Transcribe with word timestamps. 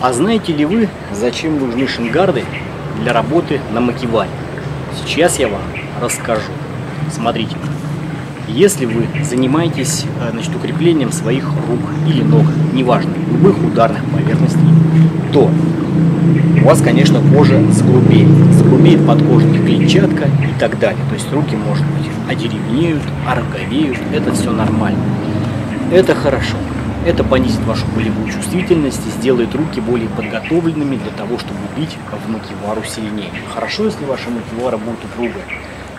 А 0.00 0.14
знаете 0.14 0.54
ли 0.54 0.64
вы, 0.64 0.88
зачем 1.12 1.58
нужны 1.58 1.86
шингарды 1.86 2.44
для 3.02 3.12
работы 3.12 3.60
на 3.70 3.82
макеваре? 3.82 4.30
Сейчас 4.96 5.38
я 5.38 5.48
вам 5.48 5.60
расскажу. 6.00 6.52
Смотрите, 7.12 7.54
если 8.48 8.86
вы 8.86 9.06
занимаетесь 9.22 10.06
э, 10.22 10.30
значит, 10.30 10.56
укреплением 10.56 11.12
своих 11.12 11.44
рук 11.44 11.80
или 12.06 12.22
ног, 12.22 12.46
неважно, 12.72 13.10
любых 13.30 13.62
ударных 13.62 14.02
поверхностей, 14.06 14.60
то 15.34 15.50
у 16.62 16.64
вас, 16.64 16.80
конечно, 16.80 17.20
кожа 17.34 17.62
загрубеет. 17.70 18.30
Загрубеет 18.54 19.06
подкожная 19.06 19.60
клетчатка 19.62 20.24
и 20.24 20.58
так 20.58 20.78
далее. 20.78 21.04
То 21.10 21.14
есть 21.14 21.30
руки, 21.30 21.56
может 21.56 21.84
быть, 21.88 22.10
одеревнеют, 22.26 23.02
ороговеют. 23.28 23.98
Это 24.14 24.32
все 24.32 24.50
нормально. 24.50 25.02
Это 25.92 26.14
хорошо. 26.14 26.56
Это 27.06 27.24
понизит 27.24 27.60
вашу 27.60 27.86
болевую 27.86 28.30
чувствительность 28.30 29.00
и 29.06 29.10
сделает 29.10 29.54
руки 29.54 29.80
более 29.80 30.08
подготовленными 30.10 30.96
для 30.96 31.10
того, 31.12 31.38
чтобы 31.38 31.58
бить 31.74 31.96
макивару 32.28 32.82
сильнее. 32.84 33.30
Хорошо, 33.54 33.86
если 33.86 34.04
ваша 34.04 34.28
макивара 34.28 34.76
будет 34.76 35.02
упругая. 35.04 35.44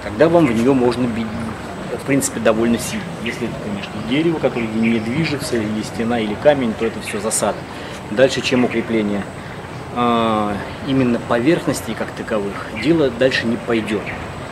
Тогда 0.04 0.30
вам 0.30 0.46
в 0.46 0.52
нее 0.52 0.74
можно 0.74 1.08
бить, 1.08 1.26
в 2.00 2.06
принципе, 2.06 2.40
довольно 2.40 2.78
сильно. 2.78 3.04
Если 3.24 3.48
это, 3.48 3.56
конечно, 3.64 3.92
дерево, 4.10 4.38
которое 4.38 4.68
не 4.68 5.00
движется, 5.00 5.58
или 5.58 5.82
стена, 5.82 6.20
или 6.20 6.36
камень, 6.36 6.74
то 6.78 6.86
это 6.86 7.00
все 7.02 7.20
засада. 7.20 7.58
Дальше, 8.12 8.42
чем 8.42 8.66
укрепление 8.66 9.24
а, 9.96 10.56
именно 10.88 11.20
поверхностей 11.28 11.96
как 11.96 12.12
таковых, 12.12 12.68
дело 12.84 13.10
дальше 13.10 13.48
не 13.48 13.58
пойдет. 13.58 14.04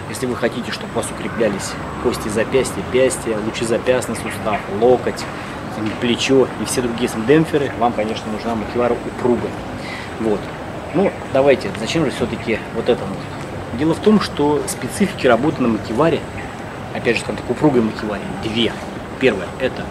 Если 0.10 0.26
вы 0.26 0.36
хотите, 0.36 0.72
чтобы 0.72 0.94
у 0.94 0.98
вас 0.98 1.08
укреплялись 1.12 1.74
кости 2.02 2.28
запястья, 2.30 2.82
пястья, 2.92 3.38
лучезапястный 3.46 4.16
сустав, 4.16 4.60
локоть, 4.82 5.24
плечо 6.02 6.48
и 6.62 6.66
все 6.66 6.82
другие 6.82 7.10
демпферы, 7.28 7.72
вам, 7.80 7.94
конечно, 7.94 8.32
нужна 8.32 8.56
макевара 8.56 8.94
упругая. 8.94 9.52
Вот. 10.20 10.40
Ну, 10.94 11.12
давайте, 11.34 11.70
зачем 11.80 12.06
же 12.06 12.12
все-таки 12.12 12.60
вот 12.76 12.90
это 12.90 13.02
нужно? 13.02 13.24
Дело 13.78 13.94
в 13.94 14.00
том, 14.00 14.20
что 14.20 14.62
специфики 14.68 15.28
работы 15.28 15.62
на 15.62 15.68
макеваре, 15.68 16.20
опять 16.94 17.16
же, 17.16 17.22
скажем 17.22 17.38
так, 17.38 17.50
упругой 17.50 17.82
макеваре, 17.82 18.24
две. 18.44 18.72
Первое– 19.20 19.48
это 19.60 19.84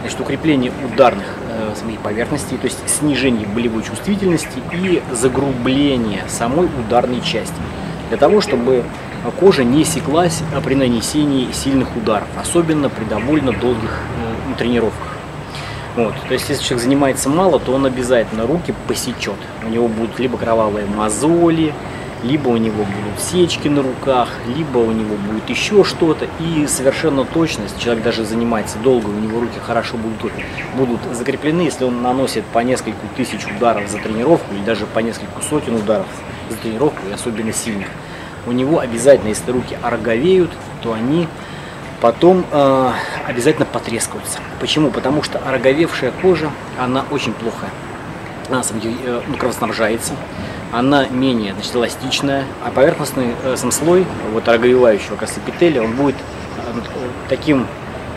значит, 0.00 0.18
укрепление 0.20 0.72
ударных 0.84 1.26
э, 1.48 1.74
самих 1.78 2.00
поверхностей, 2.00 2.56
то 2.56 2.66
есть 2.66 2.78
снижение 2.88 3.46
болевой 3.46 3.82
чувствительности 3.82 4.62
и 4.72 5.02
загрубление 5.12 6.24
самой 6.28 6.66
ударной 6.66 7.20
части. 7.20 7.54
Для 8.08 8.16
того, 8.16 8.40
чтобы 8.40 8.84
кожа 9.38 9.64
не 9.64 9.84
секлась 9.84 10.42
при 10.64 10.74
нанесении 10.74 11.52
сильных 11.52 11.94
ударов, 11.96 12.28
особенно 12.40 12.88
при 12.88 13.04
довольно 13.04 13.52
долгих 13.52 14.00
э, 14.50 14.54
тренировках. 14.58 15.09
Вот. 15.96 16.14
То 16.28 16.34
есть, 16.34 16.48
если 16.48 16.62
человек 16.62 16.84
занимается 16.84 17.28
мало, 17.28 17.58
то 17.58 17.72
он 17.72 17.86
обязательно 17.86 18.46
руки 18.46 18.74
посечет. 18.86 19.34
У 19.64 19.68
него 19.68 19.88
будут 19.88 20.18
либо 20.18 20.38
кровавые 20.38 20.86
мозоли, 20.86 21.74
либо 22.22 22.48
у 22.48 22.56
него 22.56 22.84
будут 22.84 23.20
сечки 23.20 23.68
на 23.68 23.82
руках, 23.82 24.28
либо 24.46 24.78
у 24.78 24.92
него 24.92 25.16
будет 25.16 25.48
еще 25.48 25.84
что-то. 25.84 26.26
И 26.38 26.66
совершенно 26.66 27.24
точно, 27.24 27.62
если 27.62 27.78
человек 27.78 28.04
даже 28.04 28.24
занимается 28.24 28.78
долго, 28.78 29.08
у 29.08 29.18
него 29.18 29.40
руки 29.40 29.58
хорошо 29.64 29.96
будут, 29.96 30.32
будут 30.76 31.00
закреплены, 31.12 31.62
если 31.62 31.84
он 31.84 32.02
наносит 32.02 32.44
по 32.46 32.60
несколько 32.60 32.98
тысяч 33.16 33.46
ударов 33.46 33.88
за 33.88 33.98
тренировку, 33.98 34.54
или 34.54 34.62
даже 34.62 34.86
по 34.86 34.98
несколько 35.00 35.42
сотен 35.42 35.76
ударов 35.76 36.06
за 36.50 36.56
тренировку, 36.56 37.00
и 37.08 37.12
особенно 37.12 37.52
сильных, 37.52 37.88
у 38.46 38.52
него 38.52 38.78
обязательно, 38.78 39.28
если 39.28 39.50
руки 39.50 39.76
ороговеют, 39.82 40.50
то 40.82 40.92
они 40.92 41.26
потом 42.00 42.44
э, 42.50 42.92
обязательно 43.26 43.66
потрескаются. 43.66 44.38
Почему? 44.60 44.90
Потому 44.90 45.22
что 45.22 45.38
ороговевшая 45.38 46.12
кожа, 46.22 46.50
она 46.78 47.04
очень 47.10 47.32
плохо 47.32 47.66
она, 48.50 48.62
э, 48.82 49.20
ну, 49.26 49.36
кровоснабжается, 49.36 50.14
она 50.72 51.06
менее 51.08 51.54
значит, 51.54 51.74
эластичная, 51.74 52.44
а 52.64 52.70
поверхностный 52.70 53.34
э, 53.42 53.56
сам 53.56 53.70
слой 53.70 54.06
вот, 54.32 54.48
ороговевающего 54.48 55.16
как 55.16 55.30
эпителия, 55.30 55.82
он 55.82 55.94
будет 55.94 56.16
э, 56.16 56.80
таким, 57.28 57.66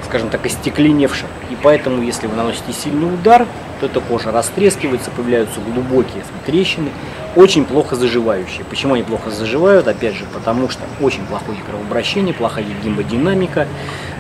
скажем 0.06 0.30
так, 0.30 0.46
остекленевшим. 0.46 1.28
И 1.50 1.58
поэтому, 1.62 2.02
если 2.02 2.28
вы 2.28 2.36
наносите 2.36 2.74
сильный 2.74 3.14
удар, 3.14 3.46
то 3.80 3.86
эта 3.86 4.00
кожа 4.02 4.32
растрескивается, 4.32 5.12
появляются 5.12 5.60
глубокие 5.62 6.24
трещины, 6.46 6.90
очень 7.36 7.66
плохо 7.66 7.96
заживающие. 7.96 8.64
Почему 8.70 8.94
они 8.94 9.04
плохо 9.04 9.32
заживают? 9.32 9.88
Опять 9.88 10.16
же, 10.16 10.26
потому 10.34 10.70
что 10.70 10.82
очень 11.02 11.26
плохое 11.26 11.58
кровообращение, 11.68 12.34
плохая 12.34 12.66
гемодинамика, 12.84 13.68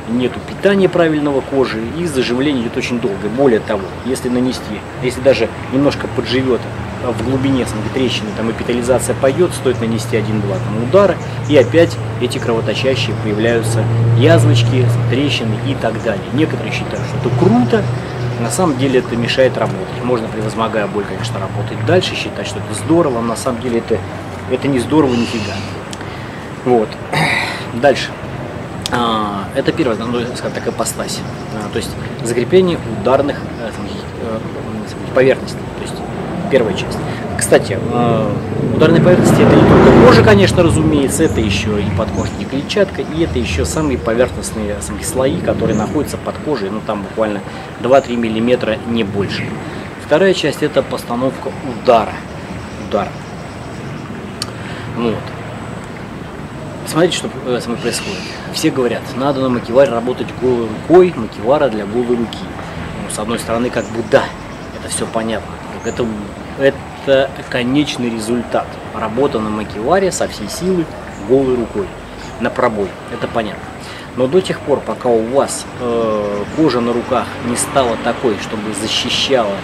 нету 0.09 0.39
питания 0.47 0.89
правильного 0.89 1.41
кожи 1.41 1.79
и 1.97 2.05
заживление 2.05 2.63
идет 2.63 2.77
очень 2.77 2.99
долго. 2.99 3.29
Более 3.37 3.59
того, 3.59 3.83
если 4.05 4.29
нанести, 4.29 4.79
если 5.01 5.21
даже 5.21 5.47
немножко 5.71 6.07
подживет 6.15 6.61
в 7.03 7.29
глубине 7.29 7.65
трещины, 7.93 8.29
там 8.37 8.49
эпитализация 8.51 9.15
пойдет, 9.15 9.51
стоит 9.53 9.79
нанести 9.81 10.15
один-два 10.15 10.55
удара, 10.81 11.15
и 11.49 11.57
опять 11.57 11.97
эти 12.21 12.37
кровоточащие 12.37 13.15
появляются 13.23 13.83
язвочки, 14.17 14.85
трещины 15.09 15.55
и 15.67 15.75
так 15.75 16.01
далее. 16.03 16.23
Некоторые 16.33 16.71
считают, 16.71 17.01
что 17.07 17.29
это 17.29 17.39
круто, 17.39 17.83
на 18.43 18.51
самом 18.51 18.77
деле 18.77 18.99
это 18.99 19.15
мешает 19.15 19.57
работать. 19.57 20.03
Можно, 20.03 20.27
превозмогая 20.27 20.85
боль, 20.87 21.05
конечно, 21.05 21.39
работать 21.39 21.83
дальше, 21.85 22.13
считать, 22.13 22.45
что 22.45 22.59
это 22.59 22.73
здорово, 22.73 23.21
но 23.21 23.29
на 23.29 23.35
самом 23.35 23.61
деле 23.61 23.79
это, 23.79 23.97
это 24.51 24.67
не 24.67 24.79
здорово 24.79 25.13
нифига. 25.13 25.53
Вот. 26.65 26.89
Дальше. 27.73 28.09
А, 28.91 29.45
это 29.55 29.71
первая, 29.71 29.97
ну, 29.97 30.19
скажем 30.35 30.51
так, 30.51 30.67
ипостась. 30.67 31.19
А, 31.55 31.69
то 31.71 31.77
есть 31.77 31.89
закрепление 32.23 32.77
ударных 33.01 33.37
э, 33.59 33.71
э, 34.21 34.39
поверхностей. 35.15 35.59
То 35.77 35.81
есть 35.81 35.95
первая 36.51 36.73
часть. 36.73 36.99
Кстати, 37.53 37.77
э, 37.79 38.33
ударные 38.75 38.99
поверхности 38.99 39.39
это 39.39 39.55
не 39.55 39.61
только 39.61 40.07
кожа, 40.07 40.23
конечно, 40.23 40.63
разумеется, 40.63 41.25
это 41.25 41.39
еще 41.39 41.79
и 41.79 41.85
подкожная 41.95 42.45
клетчатка, 42.45 43.03
и 43.03 43.21
это 43.23 43.37
еще 43.37 43.63
самые 43.63 43.99
поверхностные 43.99 44.75
самые 44.81 45.05
слои, 45.05 45.39
которые 45.39 45.77
находятся 45.77 46.17
под 46.17 46.35
кожей, 46.39 46.71
ну 46.71 46.81
там 46.83 47.03
буквально 47.03 47.41
2-3 47.83 48.15
миллиметра, 48.15 48.79
не 48.87 49.03
больше. 49.03 49.45
Вторая 50.03 50.33
часть 50.33 50.63
это 50.63 50.81
постановка 50.81 51.51
удара. 51.69 52.13
Удар. 52.87 53.07
Вот. 54.97 55.13
Смотрите, 56.87 57.17
что 57.17 57.29
э, 57.45 57.59
со 57.61 57.69
мной 57.69 57.79
происходит. 57.79 58.17
Все 58.53 58.71
говорят, 58.71 59.03
надо 59.15 59.41
на 59.41 59.49
макеваре 59.49 59.91
работать 59.91 60.27
голой 60.41 60.69
рукой, 60.69 61.13
макевара 61.15 61.69
для 61.69 61.85
голой 61.85 62.17
руки. 62.17 62.39
Ну, 63.03 63.13
с 63.13 63.19
одной 63.19 63.37
стороны, 63.37 63.69
как 63.69 63.85
бы 63.89 64.03
да, 64.09 64.23
это 64.79 64.91
все 64.91 65.05
понятно. 65.05 65.53
Это, 65.85 66.03
это 66.57 66.77
конечный 67.49 68.09
результат. 68.09 68.67
Работа 68.93 69.39
на 69.39 69.49
макеваре 69.49 70.11
со 70.11 70.27
всей 70.27 70.49
силы 70.49 70.85
голой 71.27 71.55
рукой. 71.55 71.87
На 72.39 72.49
пробой. 72.49 72.87
Это 73.11 73.27
понятно. 73.27 73.63
Но 74.15 74.27
до 74.27 74.41
тех 74.41 74.59
пор, 74.59 74.79
пока 74.79 75.09
у 75.09 75.23
вас 75.23 75.65
э, 75.79 76.43
кожа 76.55 76.81
на 76.81 76.93
руках 76.93 77.25
не 77.47 77.55
стала 77.55 77.97
такой, 78.03 78.37
чтобы 78.41 78.73
защищала 78.79 79.55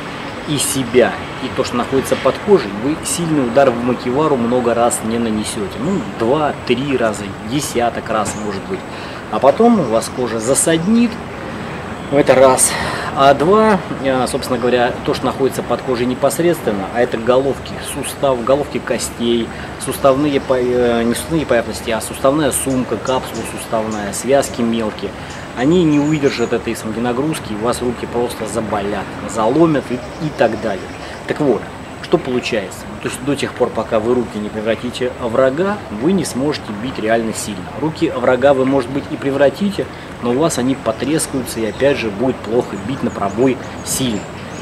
и 0.48 0.58
себя, 0.58 1.14
и 1.44 1.48
то, 1.56 1.64
что 1.64 1.76
находится 1.78 2.16
под 2.16 2.36
кожей, 2.48 2.72
вы 2.84 2.96
сильный 3.06 3.46
удар 3.46 3.70
в 3.70 3.84
макевару 3.84 4.36
много 4.36 4.74
раз 4.74 5.00
не 5.06 5.20
нанесете. 5.20 5.78
Ну, 5.80 6.02
два, 6.18 6.54
три 6.66 6.98
раза, 6.98 7.24
десяток 7.52 8.10
раз 8.10 8.36
может 8.44 8.64
быть. 8.64 8.80
А 9.32 9.38
потом 9.38 9.80
у 9.80 9.84
вас 9.84 10.10
кожа 10.16 10.40
засаднит, 10.40 11.12
это 12.12 12.34
раз. 12.34 12.72
А 13.22 13.34
два, 13.34 13.82
э, 14.02 14.28
собственно 14.28 14.58
говоря, 14.58 14.94
то, 15.06 15.14
что 15.14 15.26
находится 15.26 15.62
под 15.62 15.82
кожей 15.82 16.06
непосредственно, 16.06 16.86
а 16.96 17.02
это 17.02 17.18
головки, 17.18 17.74
сустав, 17.94 18.42
головки 18.46 18.80
костей, 18.80 19.46
суставные, 19.84 20.42
э, 20.50 21.04
не 21.04 21.14
суставные 21.14 21.46
поверхности, 21.46 21.92
а 21.92 22.00
суставная 22.00 22.54
сумка, 22.54 22.96
капсула 22.96 23.44
суставная, 23.52 24.14
связки 24.14 24.62
мелкие– 24.62 25.12
они 25.60 25.84
не 25.84 26.00
выдержат 26.00 26.54
этой 26.54 26.74
самой 26.74 27.02
нагрузки, 27.02 27.52
у 27.52 27.66
вас 27.66 27.82
руки 27.82 28.06
просто 28.06 28.48
заболят, 28.48 29.04
заломят 29.30 29.84
и, 29.90 29.96
и 29.96 30.30
так 30.38 30.62
далее. 30.62 30.88
Так 31.28 31.42
вот, 31.42 31.62
что 32.02 32.18
получается? 32.18 32.80
То 33.02 33.10
есть 33.10 33.22
до 33.26 33.36
тех 33.36 33.54
пор, 33.54 33.70
пока 33.70 34.00
вы 34.00 34.16
руки 34.16 34.38
не 34.38 34.48
превратите 34.48 35.12
в 35.20 35.28
врага, 35.28 35.78
вы 36.02 36.14
не 36.14 36.24
сможете 36.24 36.72
бить 36.82 36.98
реально 36.98 37.34
сильно. 37.34 37.64
Руки 37.82 38.10
врага 38.10 38.54
вы, 38.54 38.64
может 38.64 38.90
быть, 38.90 39.04
и 39.12 39.18
превратите, 39.18 39.86
но 40.22 40.32
у 40.32 40.38
вас 40.38 40.58
они 40.58 40.76
потрескаются 40.76 41.60
и 41.60 41.66
опять 41.66 41.98
же 41.98 42.10
будет 42.10 42.36
плохо 42.38 42.76
бить 42.88 43.04
на 43.04 43.10
пробой 43.10 43.58
сильно. 43.86 44.22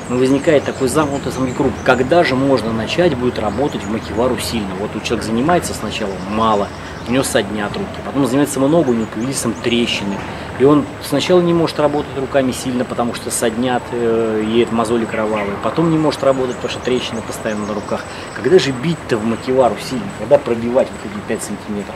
Но 0.09 0.17
возникает 0.17 0.63
такой 0.63 0.87
замкнутый 0.87 1.33
самый 1.33 1.51
круг. 1.51 1.73
Когда 1.83 2.23
же 2.23 2.35
можно 2.35 2.71
начать 2.71 3.15
будет 3.15 3.39
работать 3.39 3.83
в 3.83 3.91
макевару 3.91 4.37
сильно? 4.37 4.73
Вот 4.79 4.95
у 4.95 5.01
человека 5.01 5.25
занимается 5.27 5.73
сначала 5.73 6.13
мало, 6.29 6.69
у 7.07 7.11
него 7.11 7.23
соднят 7.23 7.73
руки, 7.73 7.99
потом 8.05 8.25
занимается 8.25 8.59
много, 8.59 8.89
у 8.89 8.93
него 8.93 9.07
появились 9.13 9.41
там 9.41 9.53
трещины, 9.53 10.15
и 10.59 10.63
он 10.63 10.85
сначала 11.03 11.41
не 11.41 11.53
может 11.53 11.79
работать 11.79 12.17
руками 12.17 12.51
сильно, 12.51 12.85
потому 12.85 13.13
что 13.13 13.31
соднят, 13.31 13.83
э, 13.91 14.43
едет 14.47 14.71
мозоли 14.71 15.05
кровавые. 15.05 15.55
Потом 15.61 15.91
не 15.91 15.97
может 15.97 16.23
работать, 16.23 16.55
потому 16.55 16.71
что 16.71 16.79
трещины 16.79 17.21
постоянно 17.21 17.65
на 17.65 17.73
руках. 17.73 18.03
Когда 18.33 18.57
же 18.59 18.71
бить-то 18.71 19.17
в 19.17 19.25
макевару 19.25 19.75
сильно? 19.81 20.07
Когда 20.19 20.37
пробивать 20.37 20.87
вот 20.89 21.11
эти 21.11 21.19
5 21.27 21.43
сантиметров? 21.43 21.95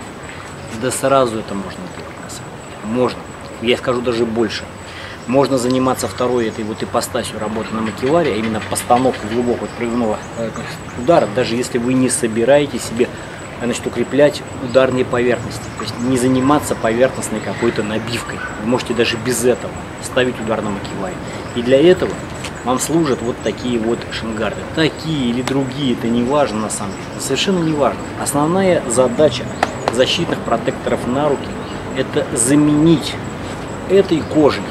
Да 0.81 0.91
сразу 0.91 1.39
это 1.39 1.53
можно 1.53 1.81
делать, 1.97 2.23
на 2.23 2.29
самом 2.29 2.51
деле. 2.51 3.01
Можно. 3.01 3.19
Я 3.61 3.77
скажу 3.77 4.01
даже 4.01 4.25
больше. 4.25 4.63
Можно 5.27 5.57
заниматься 5.57 6.07
второй 6.07 6.47
этой 6.47 6.63
вот 6.63 6.81
ипостасью 6.81 7.39
работы 7.39 7.73
на 7.73 7.81
макеваре, 7.81 8.33
а 8.33 8.35
именно 8.35 8.59
постановкой 8.69 9.29
глубокого 9.29 9.67
прыгного 9.77 10.17
э, 10.37 10.49
удара, 10.97 11.27
даже 11.35 11.55
если 11.55 11.77
вы 11.77 11.93
не 11.93 12.09
собираете 12.09 12.79
себе 12.79 13.07
значит, 13.63 13.85
укреплять 13.85 14.41
ударные 14.63 15.05
поверхности. 15.05 15.63
То 15.77 15.83
есть 15.83 15.99
не 15.99 16.17
заниматься 16.17 16.75
поверхностной 16.75 17.39
какой-то 17.39 17.83
набивкой. 17.83 18.39
Вы 18.61 18.69
можете 18.69 18.93
даже 18.93 19.17
без 19.17 19.45
этого 19.45 19.71
ставить 20.03 20.39
удар 20.39 20.61
на 20.61 20.71
макеваре. 20.71 21.15
И 21.55 21.61
для 21.61 21.79
этого 21.79 22.11
вам 22.63 22.79
служат 22.79 23.21
вот 23.21 23.35
такие 23.43 23.79
вот 23.79 23.99
шингарды. 24.11 24.61
Такие 24.75 25.29
или 25.29 25.41
другие, 25.41 25.93
это 25.93 26.07
не 26.07 26.23
важно 26.23 26.61
на 26.61 26.69
самом 26.69 26.93
деле. 26.93 27.03
Это 27.15 27.23
совершенно 27.23 27.59
не 27.59 27.73
важно. 27.73 27.99
Основная 28.21 28.81
задача 28.89 29.43
защитных 29.93 30.39
протекторов 30.39 31.05
на 31.07 31.29
руки– 31.29 31.47
это 31.97 32.25
заменить 32.35 33.13
этой 33.91 34.21
кожей 34.33 34.63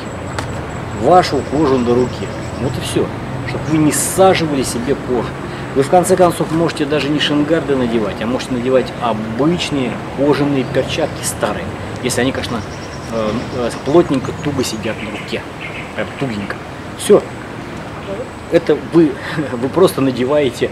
вашу 1.03 1.41
кожу 1.51 1.79
на 1.79 1.95
руке. 1.95 2.27
Вот 2.61 2.73
и 2.77 2.81
все. 2.81 3.07
Чтобы 3.49 3.65
вы 3.71 3.79
не 3.79 3.93
саживали 3.93 4.63
себе 4.63 4.95
кожу. 4.95 5.29
Вы 5.75 5.83
в 5.83 5.89
конце 5.89 6.17
концов 6.17 6.51
можете 6.51 6.85
даже 6.85 7.09
не 7.09 7.21
шингарды 7.21 7.77
надевать, 7.77 8.17
а 8.21 8.27
можете 8.27 8.55
надевать 8.55 8.93
обычные 9.01 9.93
кожаные 10.17 10.65
перчатки 10.65 11.23
старые. 11.23 11.65
Если 12.03 12.21
они, 12.21 12.33
конечно, 12.33 12.61
э, 13.13 13.31
э, 13.57 13.71
плотненько, 13.85 14.33
туго 14.43 14.65
сидят 14.65 14.97
на 15.03 15.11
руке. 15.11 15.43
Прям 15.95 16.09
тугенько. 16.19 16.57
Все. 16.99 17.23
Это 18.51 18.77
вы, 18.93 19.13
вы 19.53 19.69
просто 19.69 20.01
надеваете 20.01 20.71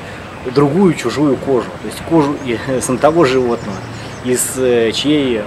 другую 0.53 0.95
чужую 0.95 1.37
кожу. 1.37 1.69
То 1.83 1.87
есть 1.87 2.01
кожу 2.09 2.37
с 2.69 2.99
того 2.99 3.25
животного, 3.25 3.79
из 4.25 4.45
э, 4.57 4.91
чьей 4.93 5.43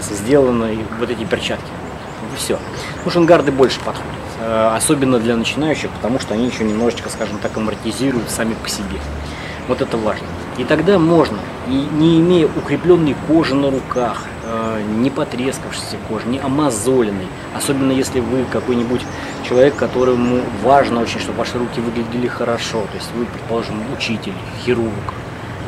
сделаны 0.00 0.78
вот 1.00 1.10
эти 1.10 1.24
перчатки. 1.24 1.66
И 2.34 2.36
все. 2.36 2.58
Ну, 3.04 3.10
шангарды 3.10 3.52
больше 3.52 3.78
подходят. 3.78 4.10
Э, 4.40 4.72
особенно 4.74 5.20
для 5.20 5.36
начинающих, 5.36 5.90
потому 5.90 6.18
что 6.18 6.34
они 6.34 6.46
еще 6.46 6.64
немножечко, 6.64 7.08
скажем 7.08 7.38
так, 7.38 7.56
амортизируют 7.56 8.28
сами 8.28 8.54
по 8.54 8.68
себе. 8.68 8.98
Вот 9.68 9.80
это 9.80 9.96
важно. 9.96 10.26
И 10.58 10.64
тогда 10.64 10.98
можно, 10.98 11.38
и 11.68 11.72
не 11.72 12.18
имея 12.18 12.46
укрепленной 12.46 13.16
кожи 13.28 13.54
на 13.54 13.70
руках, 13.70 14.24
э, 14.42 14.82
не 14.98 15.10
потрескавшейся 15.10 15.96
кожи, 16.08 16.26
не 16.26 16.38
амазоленной, 16.38 17.28
особенно 17.54 17.92
если 17.92 18.20
вы 18.20 18.44
какой-нибудь 18.52 19.02
человек, 19.48 19.76
которому 19.76 20.40
важно 20.62 21.00
очень, 21.00 21.20
чтобы 21.20 21.38
ваши 21.38 21.56
руки 21.58 21.80
выглядели 21.80 22.26
хорошо, 22.26 22.82
то 22.82 22.96
есть 22.96 23.10
вы, 23.16 23.26
предположим, 23.26 23.76
учитель, 23.96 24.34
хирург, 24.64 25.14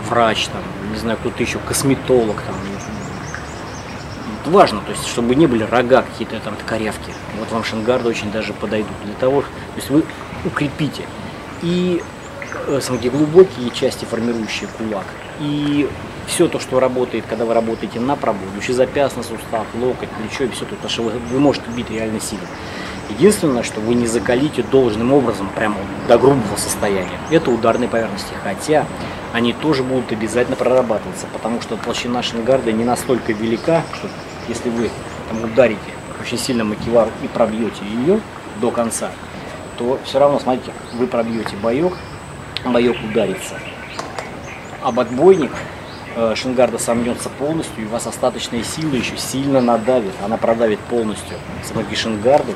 врач, 0.08 0.48
там, 0.48 0.62
не 0.92 0.98
знаю, 0.98 1.16
кто-то 1.18 1.42
еще, 1.42 1.58
косметолог, 1.60 2.42
там, 2.42 2.56
важно, 4.46 4.80
то 4.80 4.92
есть, 4.92 5.06
чтобы 5.06 5.34
не 5.34 5.46
были 5.46 5.64
рога 5.64 6.02
какие-то 6.02 6.38
там 6.40 6.54
корявки. 6.66 7.12
Вот 7.38 7.50
вам 7.50 7.64
шангарды 7.64 8.08
очень 8.08 8.30
даже 8.30 8.52
подойдут 8.52 8.96
для 9.04 9.14
того, 9.14 9.42
то 9.42 9.76
есть 9.76 9.90
вы 9.90 10.04
укрепите 10.44 11.04
и 11.62 12.02
э, 12.66 12.80
самые 12.80 13.10
глубокие 13.10 13.70
части, 13.70 14.04
формирующие 14.04 14.68
кулак, 14.78 15.06
и 15.40 15.88
все 16.26 16.48
то, 16.48 16.58
что 16.58 16.80
работает, 16.80 17.24
когда 17.28 17.44
вы 17.44 17.54
работаете 17.54 18.00
на 18.00 18.16
пробой, 18.16 18.48
лучезапястный 18.54 19.22
сустав, 19.22 19.66
локоть, 19.74 20.08
плечо 20.10 20.44
и 20.44 20.48
все 20.48 20.64
то, 20.64 20.74
потому 20.74 20.90
что 20.90 21.02
вы, 21.02 21.12
вы 21.30 21.38
можете 21.38 21.66
бить 21.70 21.90
реально 21.90 22.20
сильно. 22.20 22.46
Единственное, 23.08 23.62
что 23.62 23.80
вы 23.80 23.94
не 23.94 24.06
закалите 24.06 24.64
должным 24.64 25.12
образом, 25.12 25.48
прямо 25.54 25.76
до 26.08 26.18
грубого 26.18 26.56
состояния, 26.56 27.18
это 27.30 27.52
ударные 27.52 27.88
поверхности. 27.88 28.34
Хотя 28.42 28.84
они 29.32 29.52
тоже 29.52 29.84
будут 29.84 30.10
обязательно 30.10 30.56
прорабатываться, 30.56 31.26
потому 31.32 31.60
что 31.60 31.76
толщина 31.76 32.22
шингарда 32.22 32.72
не 32.72 32.84
настолько 32.84 33.32
велика, 33.32 33.84
что 33.94 34.08
если 34.48 34.70
вы 34.70 34.90
там, 35.28 35.44
ударите 35.44 35.80
очень 36.20 36.38
сильно 36.38 36.64
макевару 36.64 37.10
и 37.22 37.28
пробьете 37.28 37.84
ее 37.84 38.20
до 38.60 38.70
конца, 38.70 39.10
то 39.78 39.98
все 40.04 40.18
равно, 40.18 40.38
смотрите, 40.38 40.72
вы 40.94 41.06
пробьете 41.06 41.56
боек, 41.56 41.92
боек 42.64 42.96
ударится. 43.04 43.54
Об 44.82 45.00
отбойник 45.00 45.52
э, 46.14 46.34
шингарда 46.34 46.78
сомнется 46.78 47.28
полностью, 47.28 47.84
и 47.84 47.86
у 47.86 47.90
вас 47.90 48.06
остаточная 48.06 48.62
сила 48.62 48.94
еще 48.94 49.16
сильно 49.16 49.60
надавит. 49.60 50.14
Она 50.24 50.36
продавит 50.36 50.78
полностью 50.80 51.36
сапоги 51.62 51.94
шингарду, 51.94 52.54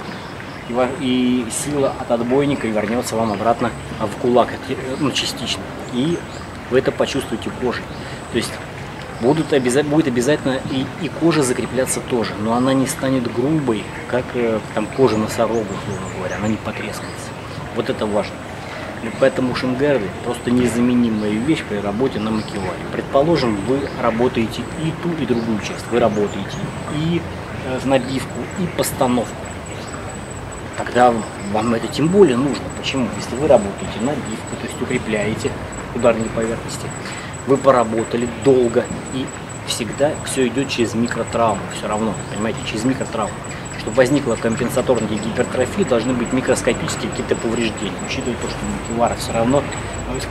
и, 0.68 0.74
и 1.00 1.46
сила 1.50 1.92
от 1.98 2.10
отбойника 2.10 2.66
вернется 2.68 3.16
вам 3.16 3.32
обратно 3.32 3.70
в 3.98 4.20
кулак, 4.20 4.48
э, 4.68 4.74
ну, 4.98 5.10
частично. 5.10 5.62
И 5.92 6.18
вы 6.70 6.78
это 6.78 6.92
почувствуете 6.92 7.50
кожей. 7.60 7.82
То 8.32 8.38
есть 8.38 8.52
будут 9.20 9.52
обязательно, 9.52 9.94
будет 9.94 10.08
обязательно 10.08 10.60
и, 10.70 10.86
и 11.02 11.08
кожа 11.08 11.42
закрепляться 11.42 12.00
тоже, 12.00 12.32
но 12.40 12.54
она 12.54 12.72
не 12.72 12.86
станет 12.86 13.32
грубой, 13.32 13.84
как 14.08 14.24
э, 14.34 14.58
там 14.74 14.86
кожа 14.96 15.16
носорога, 15.16 15.60
условно 15.60 16.06
говоря, 16.16 16.36
она 16.36 16.48
не 16.48 16.56
потрескается. 16.56 17.30
Вот 17.76 17.90
это 17.90 18.06
важно. 18.06 18.34
Поэтому 19.18 19.54
шингарды 19.54 20.06
просто 20.24 20.50
незаменимая 20.50 21.30
вещь 21.30 21.62
при 21.66 21.76
работе 21.78 22.18
на 22.18 22.30
макеваре. 22.30 22.82
Предположим, 22.92 23.56
вы 23.66 23.80
работаете 24.00 24.62
и 24.84 24.92
ту, 25.02 25.10
и 25.22 25.24
другую 25.24 25.58
часть. 25.60 25.86
Вы 25.90 26.00
работаете 26.00 26.58
и 26.94 27.22
э, 27.64 27.80
набивку, 27.84 28.38
и 28.58 28.66
постановку. 28.76 29.34
Тогда 30.76 31.14
вам 31.52 31.74
это 31.74 31.86
тем 31.88 32.08
более 32.08 32.36
нужно. 32.36 32.64
Почему? 32.78 33.08
Если 33.16 33.36
вы 33.36 33.48
работаете 33.48 34.00
набивку, 34.00 34.56
то 34.60 34.66
есть 34.66 34.80
укрепляете 34.80 35.50
ударные 35.94 36.28
поверхности, 36.30 36.86
вы 37.46 37.56
поработали 37.56 38.28
долго, 38.44 38.84
и 39.14 39.26
всегда 39.66 40.10
все 40.24 40.46
идет 40.48 40.68
через 40.68 40.94
микротравму, 40.94 41.62
все 41.76 41.88
равно, 41.88 42.14
понимаете, 42.32 42.58
через 42.66 42.84
микротравму. 42.84 43.34
Чтобы 43.78 43.96
возникла 43.96 44.34
компенсаторная 44.34 45.08
гипертрофия, 45.08 45.84
должны 45.86 46.12
быть 46.12 46.32
микроскопические 46.32 47.10
какие-то 47.10 47.34
повреждения. 47.36 47.92
Учитывая 48.06 48.36
то, 48.36 48.48
что 48.48 48.58
макевара 48.66 49.14
все 49.14 49.32
равно 49.32 49.62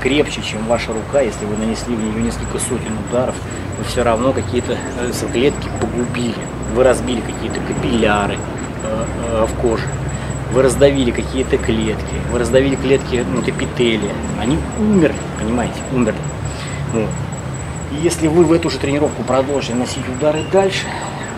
крепче, 0.01 0.41
чем 0.41 0.65
ваша 0.65 0.93
рука, 0.93 1.21
если 1.21 1.45
вы 1.45 1.57
нанесли 1.57 1.95
в 1.95 1.99
нее 1.99 2.21
несколько 2.21 2.59
сотен 2.59 2.95
ударов, 3.09 3.35
вы 3.77 3.83
все 3.85 4.03
равно 4.03 4.33
какие-то 4.33 4.73
э, 4.73 5.11
клетки 5.31 5.69
погубили. 5.81 6.35
Вы 6.75 6.83
разбили 6.83 7.21
какие-то 7.21 7.59
капилляры 7.61 8.35
э, 8.83 9.05
э, 9.31 9.45
в 9.45 9.61
коже, 9.61 9.87
вы 10.51 10.61
раздавили 10.63 11.11
какие-то 11.11 11.57
клетки, 11.57 12.15
вы 12.31 12.39
раздавили 12.39 12.75
клетки 12.75 13.17
внутрипителия. 13.21 14.13
Они 14.39 14.57
умерли, 14.79 15.15
понимаете, 15.39 15.79
умерли. 15.93 16.19
Вот. 16.93 17.09
И 17.91 17.95
если 17.95 18.27
вы 18.27 18.43
в 18.43 18.53
эту 18.53 18.69
же 18.69 18.77
тренировку 18.77 19.23
продолжите 19.23 19.73
носить 19.73 20.07
удары 20.07 20.43
дальше, 20.51 20.85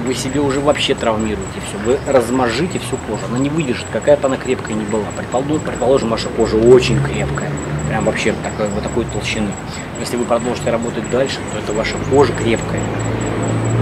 вы 0.05 0.13
себе 0.13 0.39
уже 0.39 0.59
вообще 0.59 0.95
травмируете 0.95 1.61
все, 1.67 1.77
вы 1.85 1.99
размажите 2.11 2.79
всю 2.79 2.97
кожу, 3.07 3.21
она 3.29 3.37
не 3.37 3.49
выдержит, 3.49 3.85
какая 3.91 4.17
бы 4.17 4.25
она 4.25 4.37
крепкая 4.37 4.75
не 4.75 4.83
была. 4.83 5.05
Предположим, 5.15 5.59
предположим, 5.59 6.09
ваша 6.09 6.29
кожа 6.29 6.57
очень 6.57 7.01
крепкая, 7.01 7.49
прям 7.87 8.05
вообще 8.05 8.33
такой, 8.43 8.67
вот 8.69 8.83
такой 8.83 9.05
толщины. 9.05 9.51
Если 9.99 10.17
вы 10.17 10.25
продолжите 10.25 10.71
работать 10.71 11.09
дальше, 11.09 11.37
то 11.53 11.59
это 11.59 11.73
ваша 11.73 11.95
кожа 12.09 12.33
крепкая. 12.33 12.81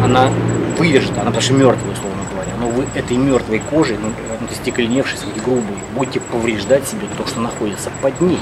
Она 0.04 0.30
выдержит, 0.78 1.18
она 1.18 1.40
что 1.40 1.54
мертвая, 1.54 1.94
условно 1.94 2.22
говоря. 2.32 2.52
Но 2.60 2.68
вы 2.68 2.86
этой 2.96 3.18
мертвой 3.18 3.60
кожей, 3.60 3.98
ну, 3.98 4.12
ну 4.40 4.48
стекленевшей, 4.54 5.18
грубой, 5.44 5.78
будете 5.96 6.20
повреждать 6.20 6.88
себе 6.88 7.08
то, 7.18 7.26
что 7.26 7.40
находится 7.40 7.90
под 8.02 8.20
ней. 8.22 8.40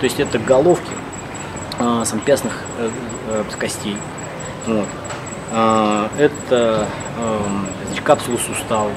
То 0.00 0.04
есть 0.04 0.20
это 0.20 0.38
головки, 0.38 0.90
самопясных 2.04 2.52
э, 2.78 2.90
э, 3.28 3.44
костей. 3.58 3.96
Вот. 4.66 4.86
Э, 5.52 6.08
это 6.18 6.86
э, 7.16 7.40
значит, 7.86 8.04
капсулы 8.04 8.38
суставов, 8.38 8.92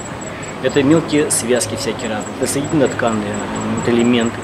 это 0.62 0.82
мелкие 0.82 1.30
связки 1.30 1.76
всякие 1.76 2.10
разные, 2.10 2.34
это 2.40 2.50
соединительно-тканные 2.50 3.34
вот, 3.76 3.88
элементы 3.88 4.38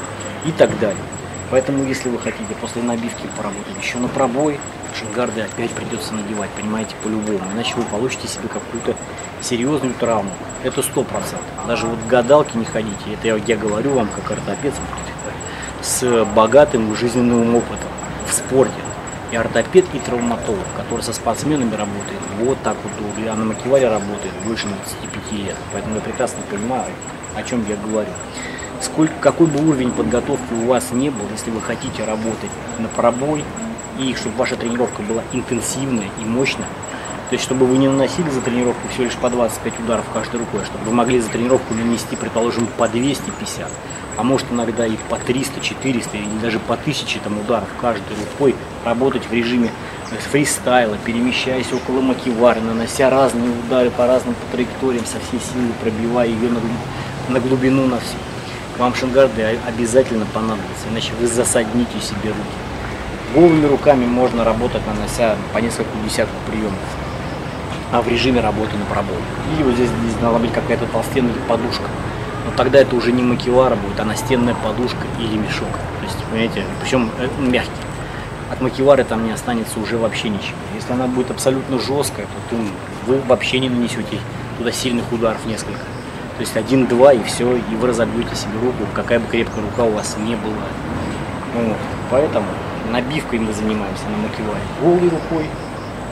и 0.44 0.52
так 0.52 0.78
далее. 0.78 1.02
Поэтому, 1.50 1.84
если 1.84 2.08
вы 2.08 2.18
хотите 2.18 2.54
после 2.60 2.82
набивки 2.82 3.26
поработать 3.36 3.82
еще 3.82 3.98
на 3.98 4.08
пробой, 4.08 4.60
шингарды 4.98 5.42
опять 5.42 5.70
придется 5.70 6.12
надевать, 6.14 6.50
понимаете, 6.50 6.94
по-любому. 7.02 7.40
Иначе 7.54 7.74
вы 7.76 7.82
получите 7.84 8.28
себе 8.28 8.48
какую-то 8.48 8.94
серьезную 9.40 9.94
травму. 9.94 10.30
Это 10.62 10.82
сто 10.82 11.04
процентов. 11.04 11.46
Даже 11.66 11.86
вот 11.86 11.98
гадалки 12.06 12.56
не 12.56 12.66
ходите. 12.66 13.14
Это 13.14 13.28
я, 13.28 13.36
я 13.36 13.56
говорю 13.56 13.92
вам 13.92 14.08
как 14.08 14.30
ортопед 14.30 14.74
с 15.80 16.26
богатым 16.34 16.94
жизненным 16.96 17.54
опытом 17.54 17.88
в 18.28 18.32
спорте. 18.32 18.74
И 19.30 19.36
ортопед, 19.36 19.84
и 19.92 19.98
травматолог, 19.98 20.64
который 20.76 21.02
со 21.02 21.12
спортсменами 21.12 21.74
работает, 21.74 22.20
вот 22.40 22.56
так 22.62 22.76
вот 22.82 22.92
долго, 22.98 23.30
а 23.30 23.36
на 23.36 23.44
макеваре 23.44 23.88
работает 23.88 24.32
больше 24.46 24.66
25 24.66 25.32
лет. 25.32 25.56
Поэтому 25.72 25.96
я 25.96 26.00
прекрасно 26.00 26.38
понимаю, 26.50 26.86
о 27.36 27.42
чем 27.42 27.64
я 27.68 27.76
говорю. 27.76 28.10
Сколько, 28.80 29.12
какой 29.20 29.46
бы 29.48 29.68
уровень 29.68 29.90
подготовки 29.90 30.54
у 30.54 30.66
вас 30.66 30.92
не 30.92 31.10
был, 31.10 31.24
если 31.32 31.50
вы 31.50 31.60
хотите 31.60 32.04
работать 32.04 32.50
на 32.78 32.88
пробой, 32.88 33.44
и 33.98 34.14
чтобы 34.14 34.36
ваша 34.36 34.56
тренировка 34.56 35.02
была 35.02 35.22
интенсивная 35.32 36.08
и 36.22 36.24
мощная, 36.24 36.68
то 37.28 37.34
есть, 37.34 37.44
чтобы 37.44 37.66
вы 37.66 37.76
не 37.76 37.88
наносили 37.88 38.30
за 38.30 38.40
тренировку 38.40 38.88
всего 38.88 39.04
лишь 39.04 39.16
по 39.16 39.28
25 39.28 39.80
ударов 39.80 40.06
каждой 40.14 40.40
рукой, 40.40 40.62
а 40.62 40.64
чтобы 40.64 40.86
вы 40.86 40.92
могли 40.92 41.20
за 41.20 41.28
тренировку 41.28 41.74
нанести, 41.74 42.16
предположим, 42.16 42.66
по 42.78 42.88
250, 42.88 43.68
а 44.16 44.22
может 44.22 44.50
иногда 44.50 44.86
и 44.86 44.96
по 45.10 45.16
300, 45.18 45.60
400 45.60 46.16
или 46.16 46.38
даже 46.40 46.58
по 46.58 46.72
1000 46.72 47.20
там, 47.20 47.38
ударов 47.38 47.68
каждой 47.78 48.16
рукой, 48.16 48.54
работать 48.82 49.26
в 49.26 49.32
режиме 49.32 49.70
фристайла, 50.30 50.96
перемещаясь 51.04 51.70
около 51.70 52.00
макивары, 52.00 52.62
нанося 52.62 53.10
разные 53.10 53.50
удары 53.50 53.90
по 53.90 54.06
разным 54.06 54.34
траекториям, 54.50 55.04
со 55.04 55.18
всей 55.20 55.40
силы 55.52 55.68
пробивая 55.82 56.28
ее 56.28 56.48
на 56.48 56.60
на 57.28 57.40
глубину 57.40 57.86
на 57.86 57.98
все. 57.98 58.16
Вам 58.78 58.94
шингарды 58.94 59.58
обязательно 59.66 60.24
понадобятся, 60.32 60.88
иначе 60.90 61.12
вы 61.20 61.26
засадните 61.26 62.00
себе 62.00 62.30
руки. 62.30 63.34
Голыми 63.34 63.66
руками 63.66 64.06
можно 64.06 64.44
работать, 64.44 64.80
нанося 64.86 65.36
по 65.52 65.58
несколько 65.58 65.90
десятков 66.06 66.38
приемов 66.46 66.72
а 67.92 68.02
в 68.02 68.08
режиме 68.08 68.40
работы 68.40 68.76
на 68.76 68.84
пробой. 68.84 69.16
Или 69.54 69.62
вот 69.62 69.74
здесь, 69.74 69.88
здесь 69.88 70.14
должна 70.20 70.38
быть 70.38 70.52
какая-то 70.52 70.86
толстенная 70.86 71.32
подушка. 71.48 71.84
Но 72.44 72.52
тогда 72.56 72.78
это 72.78 72.94
уже 72.96 73.12
не 73.12 73.22
макевара 73.22 73.76
будет, 73.76 73.98
а 74.00 74.04
настенная 74.04 74.54
подушка 74.54 75.06
или 75.18 75.36
мешок. 75.36 75.68
То 75.68 76.04
есть, 76.04 76.16
понимаете, 76.30 76.64
причем 76.80 77.10
э, 77.18 77.28
мягкий. 77.38 77.70
От 78.50 78.60
макевары 78.60 79.04
там 79.04 79.26
не 79.26 79.32
останется 79.32 79.78
уже 79.78 79.98
вообще 79.98 80.30
ничего. 80.30 80.56
Если 80.74 80.92
она 80.92 81.06
будет 81.06 81.30
абсолютно 81.30 81.78
жесткая, 81.78 82.26
то 82.48 82.56
вы 83.06 83.20
вообще 83.26 83.58
не 83.58 83.68
нанесете 83.68 84.18
туда 84.56 84.72
сильных 84.72 85.12
ударов 85.12 85.44
несколько. 85.46 85.80
То 86.38 86.42
есть 86.42 86.56
один-два 86.56 87.12
и 87.12 87.22
все, 87.24 87.56
и 87.56 87.74
вы 87.74 87.88
разобьете 87.88 88.34
себе 88.36 88.52
руку, 88.62 88.84
какая 88.94 89.18
бы 89.18 89.26
крепкая 89.26 89.62
рука 89.62 89.84
у 89.84 89.90
вас 89.90 90.16
не 90.18 90.36
была. 90.36 90.54
Вот. 91.54 91.76
Поэтому 92.10 92.46
набивкой 92.90 93.38
мы 93.40 93.52
занимаемся 93.52 94.04
на 94.04 94.16
макеваре. 94.28 94.62
Голой 94.80 95.08
рукой, 95.10 95.46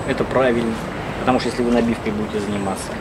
это 0.08 0.24
правильно. 0.24 0.74
Потому 1.26 1.40
что 1.40 1.48
если 1.48 1.64
вы 1.64 1.72
набивкой 1.72 2.12
будете 2.12 2.38
заниматься 2.38 2.92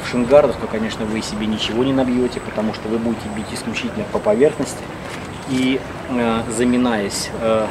в 0.00 0.08
шингардах, 0.08 0.54
то, 0.58 0.68
конечно, 0.68 1.06
вы 1.06 1.20
себе 1.20 1.46
ничего 1.46 1.82
не 1.82 1.92
набьете, 1.92 2.38
потому 2.38 2.72
что 2.72 2.88
вы 2.88 2.98
будете 2.98 3.28
бить 3.34 3.46
исключительно 3.52 4.04
по 4.12 4.20
поверхности. 4.20 4.78
И 5.48 5.80
э, 6.08 6.42
заминаясь 6.56 7.30
э, 7.40 7.66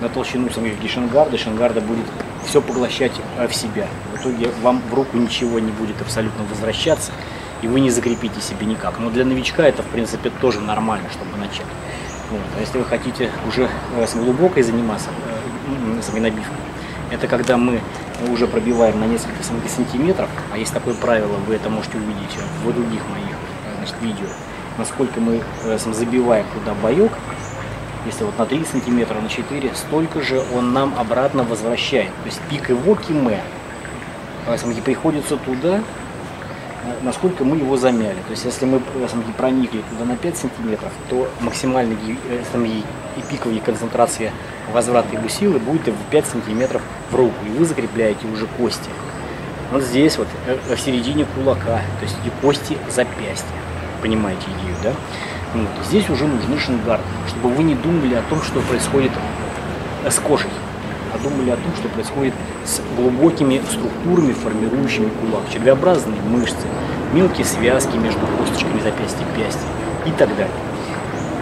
на 0.00 0.08
толщину 0.10 0.48
самих 0.50 0.74
шингарда, 0.88 1.36
шингарда 1.36 1.80
будет 1.80 2.06
все 2.46 2.62
поглощать 2.62 3.10
э, 3.36 3.48
в 3.48 3.52
себя. 3.52 3.88
В 4.12 4.20
итоге 4.20 4.52
вам 4.62 4.80
в 4.92 4.94
руку 4.94 5.16
ничего 5.16 5.58
не 5.58 5.72
будет 5.72 6.00
абсолютно 6.00 6.44
возвращаться, 6.44 7.10
и 7.60 7.66
вы 7.66 7.80
не 7.80 7.90
закрепите 7.90 8.40
себе 8.40 8.64
никак. 8.64 9.00
Но 9.00 9.10
для 9.10 9.24
новичка 9.24 9.66
это, 9.66 9.82
в 9.82 9.86
принципе, 9.86 10.30
тоже 10.40 10.60
нормально, 10.60 11.08
чтобы 11.10 11.36
начать. 11.36 11.66
Вот. 12.30 12.40
А 12.56 12.60
если 12.60 12.78
вы 12.78 12.84
хотите 12.84 13.32
уже 13.48 13.68
э, 13.96 14.06
с 14.06 14.14
глубокой 14.14 14.62
заниматься, 14.62 15.08
э, 15.10 16.00
с 16.00 16.12
набивкой, 16.12 16.54
это 17.10 17.26
когда 17.26 17.56
мы 17.56 17.80
уже 18.30 18.46
пробиваем 18.46 19.00
на 19.00 19.04
несколько 19.04 19.42
сантиметров, 19.42 20.28
а 20.52 20.58
есть 20.58 20.72
такое 20.72 20.94
правило, 20.94 21.36
вы 21.46 21.54
это 21.54 21.70
можете 21.70 21.98
увидеть 21.98 22.36
в 22.64 22.72
других 22.72 23.02
моих 23.08 23.36
значит, 23.78 23.96
видео, 24.00 24.26
насколько 24.76 25.20
мы 25.20 25.40
э, 25.64 25.78
забиваем 25.78 26.46
туда 26.52 26.74
боек, 26.74 27.12
если 28.06 28.24
вот 28.24 28.38
на 28.38 28.46
3 28.46 28.64
сантиметра, 28.64 29.20
на 29.20 29.28
4, 29.28 29.70
столько 29.74 30.22
же 30.22 30.42
он 30.54 30.72
нам 30.72 30.94
обратно 30.98 31.42
возвращает. 31.44 32.08
То 32.22 32.26
есть 32.26 32.40
пик 32.48 32.70
его 32.70 32.94
киме 32.94 33.40
приходится 34.84 35.36
туда, 35.36 35.82
насколько 37.02 37.44
мы 37.44 37.56
его 37.56 37.76
замяли. 37.76 38.18
То 38.26 38.30
есть 38.30 38.44
если 38.44 38.66
мы 38.66 38.80
проникли 39.36 39.82
туда 39.90 40.04
на 40.04 40.16
5 40.16 40.36
сантиметров, 40.36 40.92
то 41.08 41.28
максимальная 41.40 41.96
э, 42.30 42.42
и 42.66 42.82
пиковая 43.30 43.60
концентрация 43.60 44.32
возврата 44.72 45.16
его 45.16 45.28
силы 45.28 45.58
будет 45.58 45.88
в 45.88 46.10
5 46.10 46.26
сантиметров 46.26 46.82
в 47.10 47.16
руку. 47.16 47.34
И 47.46 47.50
вы 47.50 47.64
закрепляете 47.64 48.26
уже 48.26 48.46
кости. 48.46 48.90
Вот 49.72 49.82
здесь 49.82 50.16
вот, 50.18 50.28
э, 50.46 50.74
в 50.74 50.80
середине 50.80 51.26
кулака, 51.34 51.80
то 51.98 52.04
есть 52.04 52.16
эти 52.24 52.32
кости 52.40 52.76
запястья. 52.88 53.46
Понимаете 54.02 54.46
идею, 54.60 54.76
да? 54.82 54.92
Вот. 55.54 55.86
Здесь 55.86 56.08
уже 56.10 56.26
нужны 56.26 56.58
шингарды, 56.58 57.04
чтобы 57.28 57.50
вы 57.54 57.62
не 57.62 57.74
думали 57.74 58.14
о 58.14 58.22
том, 58.22 58.42
что 58.42 58.60
происходит 58.60 59.12
с 60.08 60.18
кожей 60.20 60.50
а 61.14 61.18
думали 61.18 61.50
о 61.50 61.56
том, 61.56 61.74
что 61.76 61.88
происходит 61.88 62.34
с 62.64 62.80
глубокими 62.96 63.60
структурами, 63.70 64.32
формирующими 64.32 65.10
кулак, 65.20 65.42
червеобразные 65.52 66.20
мышцы, 66.22 66.66
мелкие 67.12 67.44
связки 67.44 67.96
между 67.96 68.20
косточками 68.38 68.80
запястья 68.80 69.22
и 69.22 69.38
пястья 69.38 69.68
и 70.06 70.10
так 70.12 70.28
далее. 70.36 70.54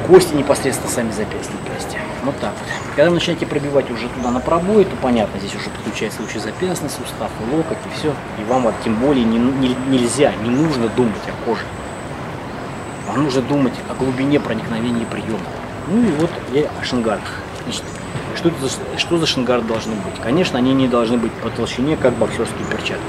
Кости 0.06 0.34
непосредственно 0.34 0.90
сами 0.90 1.10
запястья 1.10 1.52
и 1.54 1.68
пястья. 1.68 1.98
Вот 2.22 2.36
так 2.40 2.52
вот. 2.52 2.68
Когда 2.94 3.10
вы 3.10 3.16
начинаете 3.16 3.46
пробивать 3.46 3.90
уже 3.90 4.08
туда 4.08 4.30
на 4.30 4.40
пробой, 4.40 4.84
то 4.84 4.96
понятно, 5.02 5.38
здесь 5.38 5.54
уже 5.54 5.70
подключается 5.70 6.22
лучезапястный 6.22 6.90
сустав, 6.90 7.30
и 7.40 7.54
локоть, 7.54 7.78
и 7.86 7.98
все. 7.98 8.12
И 8.38 8.44
вам 8.48 8.62
вот 8.62 8.74
тем 8.84 8.94
более 8.96 9.24
не, 9.24 9.38
не, 9.38 9.76
нельзя, 9.88 10.32
не 10.42 10.50
нужно 10.50 10.88
думать 10.88 11.22
о 11.26 11.44
коже. 11.44 11.62
Вам 13.08 13.24
нужно 13.24 13.42
думать 13.42 13.74
о 13.88 13.94
глубине 13.94 14.40
проникновения 14.40 15.06
приема. 15.06 15.38
Ну 15.88 16.02
и 16.02 16.10
вот 16.12 16.30
я 16.52 16.68
о 16.80 16.84
шингардах. 16.84 17.32
Значит, 17.64 17.84
что, 18.36 18.48
это 18.48 18.58
за, 18.60 18.98
что 18.98 19.18
за 19.18 19.26
шингарды 19.26 19.66
должны 19.66 19.94
быть? 19.94 20.20
Конечно, 20.22 20.58
они 20.58 20.74
не 20.74 20.88
должны 20.88 21.16
быть 21.16 21.32
по 21.32 21.50
толщине, 21.50 21.96
как 21.96 22.14
боксерские 22.14 22.66
перчатки. 22.70 23.02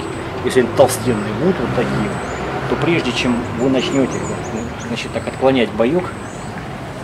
Если 0.46 0.66
толстенные 0.76 1.34
будут 1.42 1.60
вот 1.60 1.70
такие, 1.76 2.10
то 2.70 2.76
прежде 2.76 3.12
чем 3.12 3.36
вы 3.60 3.70
начнете 3.70 4.14
значит, 4.88 5.12
так 5.12 5.28
отклонять 5.28 5.70
боек, 5.72 6.04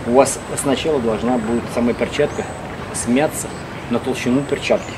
у 0.06 0.12
вас 0.12 0.38
сначала 0.60 1.00
должна 1.00 1.38
будет 1.38 1.62
самая 1.74 1.94
перчатка 1.94 2.44
смяться 2.94 3.48
на 3.90 3.98
толщину 3.98 4.42
перчатки. 4.42 4.92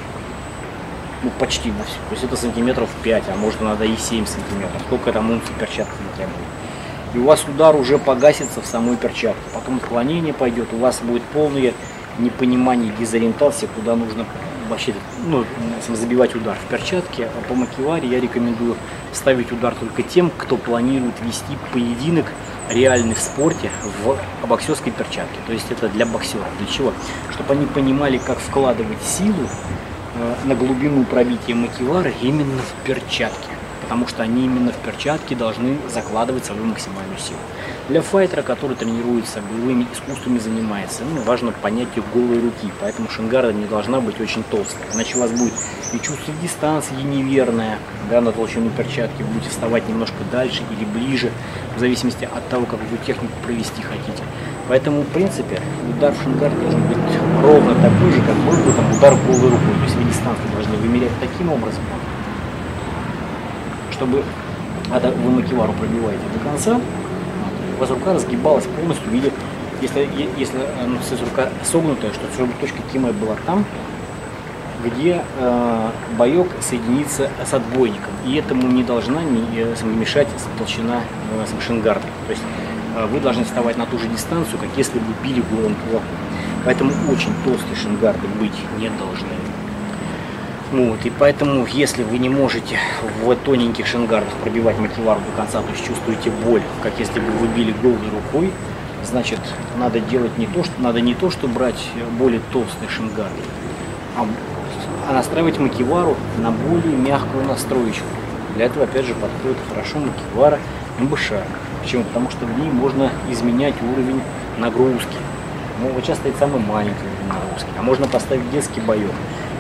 Ну, 1.23 1.31
почти 1.39 1.71
на 1.71 1.85
все. 1.85 1.97
То 2.09 2.13
есть 2.13 2.25
это 2.25 2.37
сантиметров 2.37 2.91
5, 3.03 3.25
а 3.33 3.37
может 3.37 3.61
надо 3.61 3.85
и 3.85 3.97
7 3.97 4.27
сантиметров. 4.27 4.83
Сколько 4.87 5.13
там 5.13 5.31
унций 5.31 5.55
перчатки 5.59 5.95
не 6.03 6.17
требует. 6.17 6.47
И 7.15 7.19
у 7.19 7.25
вас 7.25 7.45
удар 7.49 7.75
уже 7.75 7.99
погасится 7.99 8.61
в 8.61 8.67
самой 8.67 8.97
перчатке. 8.97 9.41
Потом 9.55 9.77
отклонение 9.77 10.35
пойдет, 10.35 10.69
у 10.73 10.77
вас 10.77 11.01
будет 11.01 11.23
полное 11.23 11.73
непонимание, 12.19 12.93
дезориентация, 12.99 13.69
куда 13.69 13.97
нужно 13.97 14.27
вообще 14.69 14.95
ну, 15.27 15.45
забивать 15.89 16.35
удар 16.35 16.57
в 16.57 16.69
перчатке. 16.69 17.27
А 17.27 17.49
по 17.49 17.55
макеваре 17.55 18.09
я 18.09 18.21
рекомендую 18.21 18.77
ставить 19.13 19.53
удар 19.53 19.75
только 19.75 20.03
тем, 20.03 20.31
кто 20.37 20.57
планирует 20.57 21.15
вести 21.23 21.57
поединок 21.73 22.27
реальный 22.71 23.15
в 23.15 23.21
спорте 23.21 23.71
в 24.05 24.19
боксерской 24.47 24.93
перчатке. 24.93 25.39
То 25.47 25.53
есть 25.53 25.71
это 25.71 25.89
для 25.89 26.07
боксеров. 26.07 26.47
Для 26.59 26.67
чего? 26.67 26.93
Чтобы 27.31 27.53
они 27.55 27.67
понимали, 27.67 28.19
как 28.19 28.39
вкладывать 28.39 29.03
силу 29.03 29.49
э, 30.15 30.35
на 30.45 30.55
глубину 30.55 31.05
пробития 31.05 31.55
макевара 31.55 32.11
именно 32.23 32.61
в 32.61 32.87
перчатке 32.87 33.56
потому 33.87 34.09
что 34.09 34.25
они 34.25 34.47
именно 34.47 34.73
в 34.73 34.77
перчатке 34.79 35.37
должны 35.37 35.79
закладывать 35.89 36.45
свою 36.45 36.65
максимальную 36.65 37.19
силу. 37.19 37.39
Для 37.89 38.03
файтера, 38.03 38.43
который 38.43 38.75
тренируется, 38.75 39.41
боевыми 39.49 39.87
искусствами 39.93 40.41
занимается, 40.41 41.05
ну, 41.05 41.23
важно 41.23 41.53
понятие 41.53 42.03
голой 42.13 42.41
руки, 42.41 42.73
поэтому 42.81 43.09
шингарда 43.09 43.53
не 43.53 43.67
должна 43.67 44.01
быть 44.01 44.21
очень 44.21 44.43
толстой, 44.43 44.83
иначе 44.93 45.17
у 45.17 45.21
вас 45.21 45.31
будет 45.31 45.53
и 45.93 45.99
чувство 45.99 46.35
дистанции 46.43 46.95
неверное, 47.01 47.79
да, 48.11 48.21
на 48.21 48.33
толщину 48.33 48.71
перчатки, 48.71 49.23
вы 49.23 49.29
будете 49.35 49.51
вставать 49.51 49.89
немножко 49.89 50.17
дальше 50.33 50.63
или 50.73 50.85
ближе, 50.85 51.31
в 51.77 51.79
зависимости 51.79 52.25
от 52.25 52.49
того, 52.49 52.67
как 52.67 52.81
вы 52.91 52.99
технику 53.07 53.35
провести 53.45 53.83
хотите. 53.83 54.25
Поэтому, 54.69 55.03
в 55.03 55.09
принципе, 55.09 55.61
удар 55.97 56.13
в 56.13 56.23
шингард 56.25 56.59
должен 56.61 56.83
быть 56.89 56.99
ровно 57.41 57.73
такой 57.77 58.11
же, 58.11 58.21
как 58.23 58.35
был 58.35 58.57
бы 58.65 58.73
там 58.73 58.93
удар 58.93 59.15
голой 59.15 59.51
рукой. 59.51 59.75
То 59.79 59.85
есть 59.85 59.95
вы 59.95 60.05
дистанцию 60.05 60.49
должны 60.53 60.77
вымерять 60.79 61.13
таким 61.21 61.53
образом, 61.53 61.85
чтобы 63.97 64.23
когда 64.91 65.11
вы 65.11 65.31
макевару 65.31 65.73
пробиваете 65.73 66.23
до 66.33 66.49
конца, 66.49 66.81
у 67.77 67.81
вас 67.81 67.91
рука 67.91 68.15
разгибалась 68.15 68.65
полностью 68.65 69.09
в 69.09 69.13
виде, 69.13 69.33
если, 69.81 70.09
если 70.37 70.59
ну, 70.87 70.99
рука 71.25 71.49
согнутая, 71.65 72.13
что 72.13 72.27
чтобы 72.35 72.53
точка 72.61 72.79
кима 72.93 73.13
была 73.13 73.37
там, 73.47 73.65
где 74.85 75.23
э, 75.39 75.91
боек 76.17 76.49
соединится 76.61 77.31
с 77.45 77.53
отбойником. 77.53 78.11
И 78.25 78.37
этому 78.37 78.69
не 78.69 78.85
должна 78.85 79.23
не, 79.23 79.45
э, 79.57 79.75
мешать 79.85 80.29
толщина 80.59 81.01
э, 81.33 81.61
шингарда. 81.61 82.07
То 82.27 82.31
есть 82.31 82.43
э, 82.97 83.07
вы 83.07 83.21
должны 83.21 83.45
вставать 83.45 83.77
на 83.77 83.87
ту 83.87 83.99
же 83.99 84.07
дистанцию, 84.07 84.59
как 84.59 84.69
если 84.77 84.99
бы 84.99 85.07
били 85.25 85.43
голым 85.51 85.75
кулаком. 85.75 86.09
Поэтому 86.65 86.93
очень 87.11 87.33
толстые 87.45 87.77
шингарды 87.77 88.27
быть 88.39 88.57
не 88.79 88.89
должны. 88.91 89.29
Вот, 90.73 90.99
и 91.05 91.11
поэтому, 91.11 91.65
если 91.67 92.03
вы 92.03 92.19
не 92.19 92.29
можете 92.29 92.79
в 93.23 93.37
тоненьких 93.37 93.87
шингардах 93.87 94.35
пробивать 94.43 94.77
макевар 94.79 95.19
до 95.19 95.37
конца, 95.37 95.63
то 95.63 95.71
есть 95.71 95.87
чувствуете 95.87 96.31
боль, 96.45 96.63
как 96.83 96.93
если 96.99 97.21
бы 97.21 97.31
вы 97.31 97.47
били 97.47 97.73
голой 97.83 97.99
рукой, 98.11 98.53
значит, 99.05 99.39
надо 99.79 100.01
делать 100.01 100.37
не 100.39 100.47
то, 100.47 100.65
что 100.65 100.73
надо 100.83 101.01
не 101.01 101.15
то, 101.15 101.31
что 101.31 101.47
брать 101.47 101.81
более 102.19 102.41
толстые 102.53 102.89
шингарды, 102.89 103.41
а, 104.17 104.27
а 105.09 105.13
настраивать 105.13 105.61
макевару 105.61 106.17
на 106.39 106.51
более 106.51 106.97
мягкую 106.97 107.45
настроечку. 107.45 108.07
Для 108.57 108.67
этого, 108.67 108.85
опять 108.85 109.07
же, 109.07 109.15
подходит 109.15 109.59
хорошо 109.69 109.99
макевара 109.99 110.59
МБШ. 110.99 111.33
Почему? 111.81 112.03
Потому 112.05 112.29
что 112.31 112.45
в 112.45 112.59
ней 112.59 112.71
можно 112.71 113.13
изменять 113.31 113.75
уровень 113.83 114.21
нагрузки. 114.59 115.17
Ну, 115.81 115.91
вот 115.91 116.05
сейчас 116.05 116.19
стоит 116.19 116.35
самый 116.39 116.59
маленький 116.59 117.05
уровень 117.05 117.29
нагрузки. 117.29 117.69
А 117.79 117.83
можно 117.83 118.09
поставить 118.09 118.51
детский 118.51 118.81
боек 118.81 119.13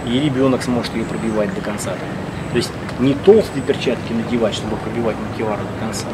и 0.06 0.20
ребенок 0.20 0.62
сможет 0.62 0.94
ее 0.94 1.04
пробивать 1.04 1.54
до 1.54 1.60
конца. 1.60 1.92
То 2.52 2.56
есть 2.56 2.70
не 2.98 3.14
толстые 3.14 3.62
перчатки 3.62 4.12
надевать, 4.12 4.54
чтобы 4.54 4.76
пробивать 4.76 5.16
макевару 5.30 5.62
до 5.62 5.84
конца, 5.84 6.06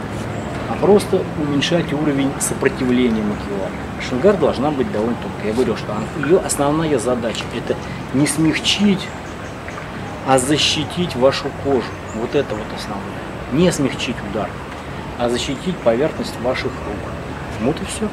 а 0.69 0.75
просто 0.81 1.23
уменьшать 1.41 1.93
уровень 1.93 2.33
сопротивления 2.41 3.23
макевара. 3.23 3.71
Шингар 4.09 4.37
должна 4.37 4.71
быть 4.71 4.91
довольно 4.91 5.17
тонкой. 5.23 5.49
Я 5.49 5.53
говорил, 5.53 5.77
что 5.77 5.95
ее 6.25 6.39
основная 6.39 6.99
задача 6.99 7.45
это 7.57 7.77
не 8.15 8.27
смягчить, 8.27 9.07
а 10.27 10.39
защитить 10.39 11.15
вашу 11.15 11.51
кожу. 11.63 11.87
Вот 12.15 12.35
это 12.35 12.55
вот 12.55 12.67
основное. 12.77 13.23
Не 13.53 13.71
смягчить 13.71 14.17
удар. 14.31 14.49
а 15.19 15.29
защитить 15.29 15.77
поверхность 15.79 16.35
ваших 16.41 16.73
рук. 16.73 17.13
Вот 17.61 17.81
и 17.81 17.85
все. 17.85 18.09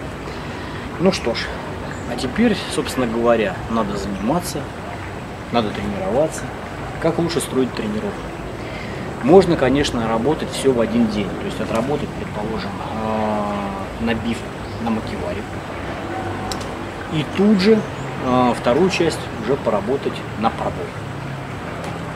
Ну 0.99 1.11
что 1.11 1.33
ж, 1.33 1.47
а 2.11 2.15
теперь, 2.17 2.55
собственно 2.75 3.07
говоря, 3.07 3.55
надо 3.71 3.97
заниматься, 3.97 4.59
надо 5.51 5.69
тренироваться. 5.69 6.41
Как 7.01 7.17
лучше 7.17 7.39
строить 7.39 7.73
тренировку? 7.73 8.21
Можно, 9.23 9.57
конечно, 9.57 10.07
работать 10.07 10.49
все 10.51 10.71
в 10.71 10.79
один 10.79 11.07
день. 11.07 11.27
То 11.39 11.45
есть 11.45 11.59
отработать, 11.59 12.09
предположим, 12.09 12.71
а, 12.95 13.53
набивку 14.01 14.45
на 14.83 14.91
макеваре. 14.91 15.41
И 17.13 17.25
тут 17.35 17.59
же 17.59 17.79
а, 18.25 18.53
вторую 18.53 18.89
часть 18.89 19.19
уже 19.43 19.55
поработать 19.55 20.13
на 20.39 20.49
пробой. 20.49 20.85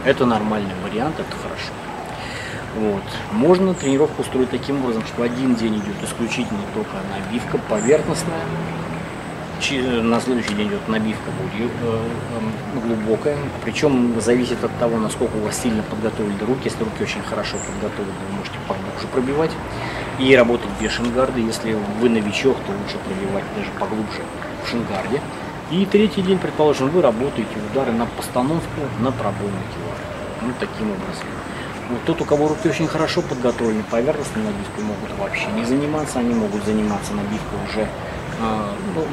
Это 0.05 0.25
нормальный 0.25 0.73
вариант, 0.83 1.15
это 1.19 1.35
хорошо. 1.35 1.71
Вот. 2.75 3.03
Можно 3.31 3.73
тренировку 3.73 4.21
устроить 4.21 4.49
таким 4.49 4.83
образом, 4.83 5.03
что 5.05 5.23
один 5.23 5.55
день 5.55 5.75
идет 5.75 5.95
исключительно 6.03 6.61
только 6.73 6.91
набивка 7.11 7.57
поверхностная, 7.69 8.41
на 9.71 10.19
следующий 10.19 10.53
день 10.55 10.67
идет 10.67 10.87
набивка 10.87 11.31
будет 11.31 11.71
э, 11.81 11.99
э, 12.35 12.79
глубокая. 12.85 13.37
Причем 13.63 14.19
зависит 14.19 14.63
от 14.63 14.77
того, 14.77 14.97
насколько 14.97 15.37
у 15.37 15.39
вас 15.41 15.61
сильно 15.61 15.83
подготовлены 15.83 16.39
руки. 16.45 16.61
Если 16.65 16.83
руки 16.83 17.03
очень 17.03 17.21
хорошо 17.21 17.57
подготовлены, 17.57 18.17
вы 18.29 18.37
можете 18.37 18.57
поглубже 18.67 19.07
пробивать. 19.07 19.51
И 20.19 20.35
работать 20.35 20.69
без 20.81 20.91
шингарда. 20.91 21.39
Если 21.39 21.77
вы 21.99 22.09
новичок, 22.09 22.57
то 22.65 22.71
лучше 22.71 22.97
пробивать 23.07 23.43
даже 23.55 23.69
поглубже 23.79 24.21
в 24.63 24.69
шингарде. 24.69 25.21
И 25.71 25.85
третий 25.85 26.21
день, 26.21 26.37
предположим, 26.37 26.89
вы 26.89 27.01
работаете 27.01 27.55
удары 27.71 27.93
на 27.93 28.05
постановку, 28.05 28.81
на 28.99 29.11
пробойный 29.11 29.63
килар. 29.73 29.97
Вот 30.41 30.55
таким 30.59 30.91
образом. 30.91 31.25
Вот 31.89 32.03
тот, 32.05 32.21
у 32.21 32.25
кого 32.25 32.49
руки 32.49 32.67
очень 32.67 32.87
хорошо 32.87 33.21
подготовлены, 33.21 33.83
поверхностной 33.89 34.43
набивкой 34.43 34.83
могут 34.83 35.17
вообще 35.17 35.47
не 35.55 35.65
заниматься, 35.65 36.19
они 36.19 36.33
могут 36.33 36.63
заниматься 36.65 37.13
набивкой 37.13 37.59
уже 37.69 37.87
ну, 38.39 39.03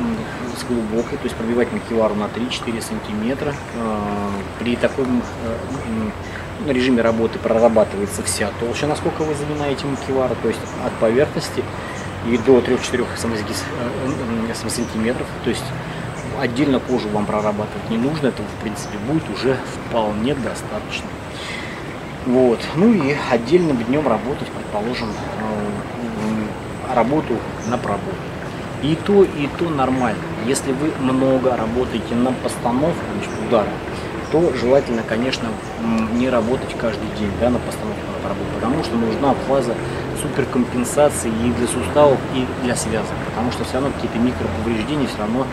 с 0.57 0.65
глубокой, 0.65 1.19
то 1.19 1.25
есть 1.25 1.37
пробивать 1.37 1.73
макевару 1.73 2.15
на 2.15 2.25
3-4 2.25 2.83
сантиметра. 2.83 3.55
А, 3.79 4.31
при 4.59 4.77
таком 4.77 5.23
э, 5.45 6.71
режиме 6.73 7.03
работы 7.03 7.39
прорабатывается 7.39 8.23
вся 8.23 8.51
толщина, 8.61 8.91
насколько 8.91 9.23
вы 9.23 9.35
заминаете 9.35 9.87
макевару, 9.87 10.37
то 10.43 10.49
есть 10.49 10.61
от 10.85 10.93
поверхности 10.95 11.65
и 12.29 12.39
до 12.39 12.59
3-4 12.59 13.07
э, 13.07 14.71
сантиметров. 14.71 15.27
То 15.45 15.51
есть 15.51 15.65
отдельно 16.41 16.81
кожу 16.81 17.09
вам 17.09 17.27
прорабатывать 17.27 17.89
не 17.91 17.97
нужно, 17.97 18.29
этого 18.29 18.47
в 18.47 18.63
принципе 18.63 18.99
будет 19.09 19.29
уже 19.31 19.57
вполне 19.89 20.35
достаточно. 20.35 21.09
Вот. 22.27 22.61
Ну 22.77 22.93
и 22.93 23.17
отдельным 23.31 23.77
днем 23.79 24.07
работать, 24.07 24.49
предположим, 24.49 25.09
э, 25.09 26.95
работу 26.95 27.37
на 27.69 27.79
пробой. 27.79 28.15
И 28.83 28.97
то, 29.05 29.25
и 29.25 29.49
то 29.59 29.69
нормально. 29.69 30.23
Если 30.47 30.73
вы 30.73 30.91
много 31.01 31.57
работаете 31.57 32.15
на 32.15 32.33
постановку 32.33 33.01
значит, 33.15 33.31
удара, 33.47 33.69
то 34.33 34.53
желательно, 34.57 35.03
конечно, 35.03 35.49
не 36.15 36.31
работать 36.31 36.75
каждый 36.79 37.09
день 37.19 37.31
да, 37.41 37.51
на 37.51 37.59
постановку 37.59 38.01
на 38.13 38.35
потому 38.55 38.83
что 38.85 38.97
нужна 38.97 39.35
фаза 39.49 39.75
суперкомпенсации 40.23 41.31
и 41.31 41.53
для 41.53 41.67
суставов, 41.67 42.19
и 42.35 42.47
для 42.65 42.77
связок, 42.77 43.15
потому 43.29 43.51
что 43.53 43.65
все 43.65 43.75
равно 43.75 43.91
какие-то 43.91 44.19
микроповреждения 44.19 45.07
все 45.09 45.19
равно 45.19 45.47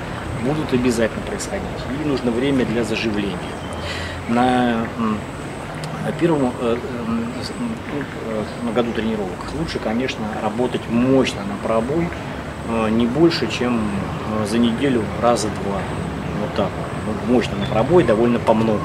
будут 0.43 0.72
обязательно 0.74 1.22
происходить. 1.25 1.67
И 2.03 2.07
нужно 2.07 2.31
время 2.31 2.65
для 2.65 2.84
заживления. 2.84 3.38
На 4.29 4.86
первом 6.19 6.53
э, 6.62 6.77
э, 8.67 8.72
году 8.74 8.91
тренировок 8.93 9.53
лучше, 9.60 9.79
конечно, 9.79 10.25
работать 10.41 10.82
мощно 10.89 11.41
на 11.43 11.56
пробой, 11.67 12.06
э, 12.06 12.37
не 12.89 13.06
больше, 13.06 13.47
чем 13.47 13.80
э, 13.80 14.45
за 14.45 14.58
неделю 14.58 15.03
раза 15.21 15.47
два. 15.47 15.80
Вот 16.41 16.53
так. 16.56 16.69
Вот, 17.06 17.15
мощно 17.34 17.58
на 17.58 17.65
пробой, 17.65 18.03
довольно 18.03 18.39
по 18.39 18.53
много. 18.53 18.82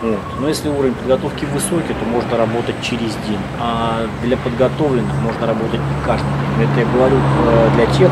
Вот. 0.00 0.18
Но 0.40 0.48
если 0.48 0.68
уровень 0.68 0.94
подготовки 0.94 1.44
высокий, 1.46 1.94
то 1.94 2.04
можно 2.06 2.36
работать 2.36 2.76
через 2.82 3.16
день. 3.26 3.40
А 3.60 4.06
для 4.22 4.36
подготовленных 4.36 5.14
можно 5.22 5.46
работать 5.46 5.80
каждый 6.06 6.28
день. 6.28 6.68
Это 6.70 6.80
я 6.80 6.86
говорю 6.86 7.16
э, 7.16 7.70
для 7.74 7.86
тех, 7.86 8.10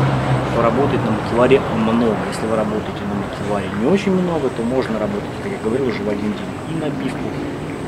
кто 0.51 0.61
работает 0.61 1.01
на 1.05 1.11
макеваре 1.11 1.61
много. 1.77 2.17
Если 2.33 2.45
вы 2.45 2.57
работаете 2.57 3.01
на 3.07 3.15
макеваре 3.15 3.69
не 3.81 3.87
очень 3.89 4.11
много, 4.11 4.49
то 4.49 4.63
можно 4.63 4.99
работать, 4.99 5.29
как 5.41 5.51
я 5.51 5.57
говорил, 5.63 5.87
уже 5.87 6.03
в 6.03 6.09
один 6.09 6.33
день. 6.33 6.51
И 6.69 6.81
набивку, 6.81 7.29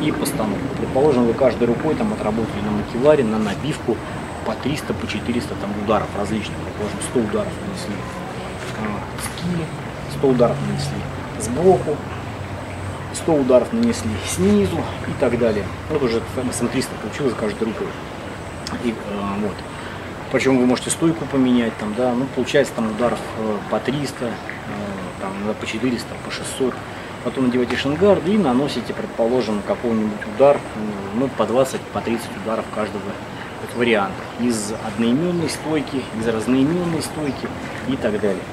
и 0.01 0.12
постановку. 0.12 0.67
Предположим, 0.77 1.25
вы 1.25 1.34
каждой 1.34 1.67
рукой 1.67 1.95
там 1.95 2.13
отработали 2.13 2.62
на 2.63 2.71
макеваре, 2.71 3.23
на 3.25 3.38
набивку 3.38 3.97
по 4.49 4.55
300, 4.55 4.93
по 4.95 5.05
400 5.05 5.53
там, 5.62 5.69
ударов 5.83 6.07
различных. 6.17 6.57
Предположим, 6.57 6.97
100 7.12 7.19
ударов 7.19 7.53
нанесли. 7.67 7.95
А, 8.79 8.99
скили, 9.21 9.65
100 10.17 10.27
ударов 10.27 10.57
нанесли 10.67 10.97
сбоку, 11.39 11.95
100 13.13 13.33
ударов 13.33 13.71
нанесли 13.73 14.09
снизу 14.27 14.77
и 15.07 15.12
так 15.19 15.38
далее. 15.38 15.65
Вот 15.91 16.01
уже 16.01 16.17
СМ-300 16.35 16.88
получилось 17.03 17.35
каждой 17.39 17.65
рукой. 17.65 17.88
И, 18.83 18.89
э, 18.89 18.93
вот. 19.41 19.55
Причем 20.31 20.57
вы 20.57 20.65
можете 20.65 20.89
стойку 20.89 21.25
поменять, 21.25 21.77
там, 21.77 21.93
да, 21.95 22.13
ну, 22.13 22.25
получается 22.33 22.73
там 22.75 22.91
ударов 22.91 23.19
э, 23.38 23.57
по 23.69 23.79
300, 23.79 24.25
э, 24.25 24.29
там, 25.21 25.31
по 25.59 25.65
400, 25.67 26.07
по 26.25 26.31
600 26.31 26.73
потом 27.23 27.47
надеваете 27.47 27.75
шангарды 27.75 28.33
и 28.33 28.38
наносите, 28.38 28.93
предположим, 28.93 29.62
какой-нибудь 29.67 30.25
удар, 30.35 30.57
ну, 31.15 31.27
по 31.27 31.45
20, 31.45 31.81
по 31.81 31.99
30 31.99 32.29
ударов 32.43 32.63
каждого 32.73 33.03
вот, 33.62 33.76
варианта. 33.76 34.22
Из 34.39 34.74
одноименной 34.86 35.50
стойки, 35.50 36.04
из 36.19 36.28
разноименной 36.28 37.02
стойки 37.02 37.48
и 37.88 37.95
так 37.95 38.19
далее. 38.19 38.43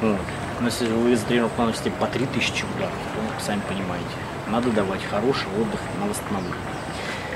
Вот. 0.00 0.20
Но 0.60 0.66
если 0.66 0.86
вы 0.86 1.16
за 1.16 1.24
тренировку 1.26 1.62
наносите 1.62 1.90
по 1.90 2.06
3000 2.06 2.64
ударов, 2.76 2.92
то 2.92 3.44
сами 3.44 3.60
понимаете, 3.68 4.06
надо 4.48 4.70
давать 4.70 5.02
хороший 5.04 5.48
отдых 5.60 5.80
на 6.00 6.08
восстановление. 6.08 6.56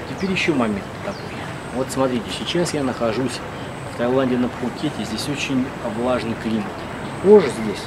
Теперь 0.09 0.31
еще 0.31 0.53
момент 0.53 0.85
такой. 1.05 1.23
Вот 1.75 1.89
смотрите, 1.91 2.25
сейчас 2.31 2.73
я 2.75 2.83
нахожусь 2.83 3.41
в 3.93 3.99
Таиланде 3.99 4.37
на 4.37 4.49
Пхукете, 4.49 5.05
здесь 5.05 5.29
очень 5.29 5.67
влажный 5.97 6.35
климат. 6.43 6.65
Кожа 7.23 7.49
здесь 7.49 7.83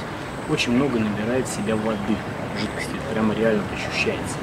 очень 0.48 0.72
много 0.72 0.98
набирает 0.98 1.48
в 1.48 1.54
себя 1.54 1.76
воды 1.76 2.16
жидкости, 2.60 2.94
прямо 3.12 3.34
реально 3.34 3.62
ощущается. 3.74 4.36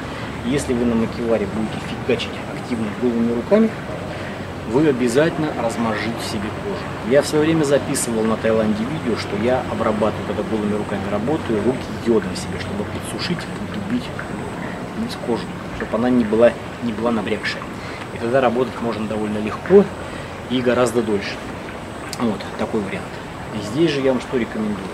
Если 0.45 0.73
вы 0.73 0.85
на 0.85 0.95
макеваре 0.95 1.45
будете 1.45 1.77
фигачить 1.89 2.31
активно 2.57 2.87
голыми 3.01 3.33
руками, 3.33 3.69
вы 4.71 4.87
обязательно 4.87 5.49
размажите 5.61 6.21
себе 6.23 6.49
кожу. 6.63 6.83
Я 7.09 7.21
в 7.21 7.27
свое 7.27 7.45
время 7.45 7.63
записывал 7.63 8.23
на 8.23 8.37
Таиланде 8.37 8.83
видео, 8.83 9.17
что 9.17 9.35
я 9.37 9.63
обрабатываю, 9.71 10.27
когда 10.27 10.43
голыми 10.43 10.75
руками 10.75 11.03
работаю, 11.09 11.63
руки 11.63 11.79
йодом 12.05 12.35
себе, 12.35 12.59
чтобы 12.59 12.83
подсушить, 12.83 13.39
подубить 13.69 14.03
кожу, 15.25 15.43
чтобы 15.77 15.97
она 15.97 16.09
не 16.09 16.23
была, 16.23 16.51
не 16.83 16.91
была 16.91 17.11
набрякшая. 17.11 17.61
И 18.13 18.17
тогда 18.17 18.41
работать 18.41 18.81
можно 18.81 19.07
довольно 19.07 19.37
легко 19.37 19.83
и 20.49 20.61
гораздо 20.61 21.01
дольше. 21.01 21.35
Вот 22.19 22.39
такой 22.57 22.81
вариант. 22.81 23.05
И 23.55 23.65
здесь 23.67 23.91
же 23.91 24.01
я 24.01 24.11
вам 24.11 24.21
что 24.21 24.37
рекомендую? 24.37 24.87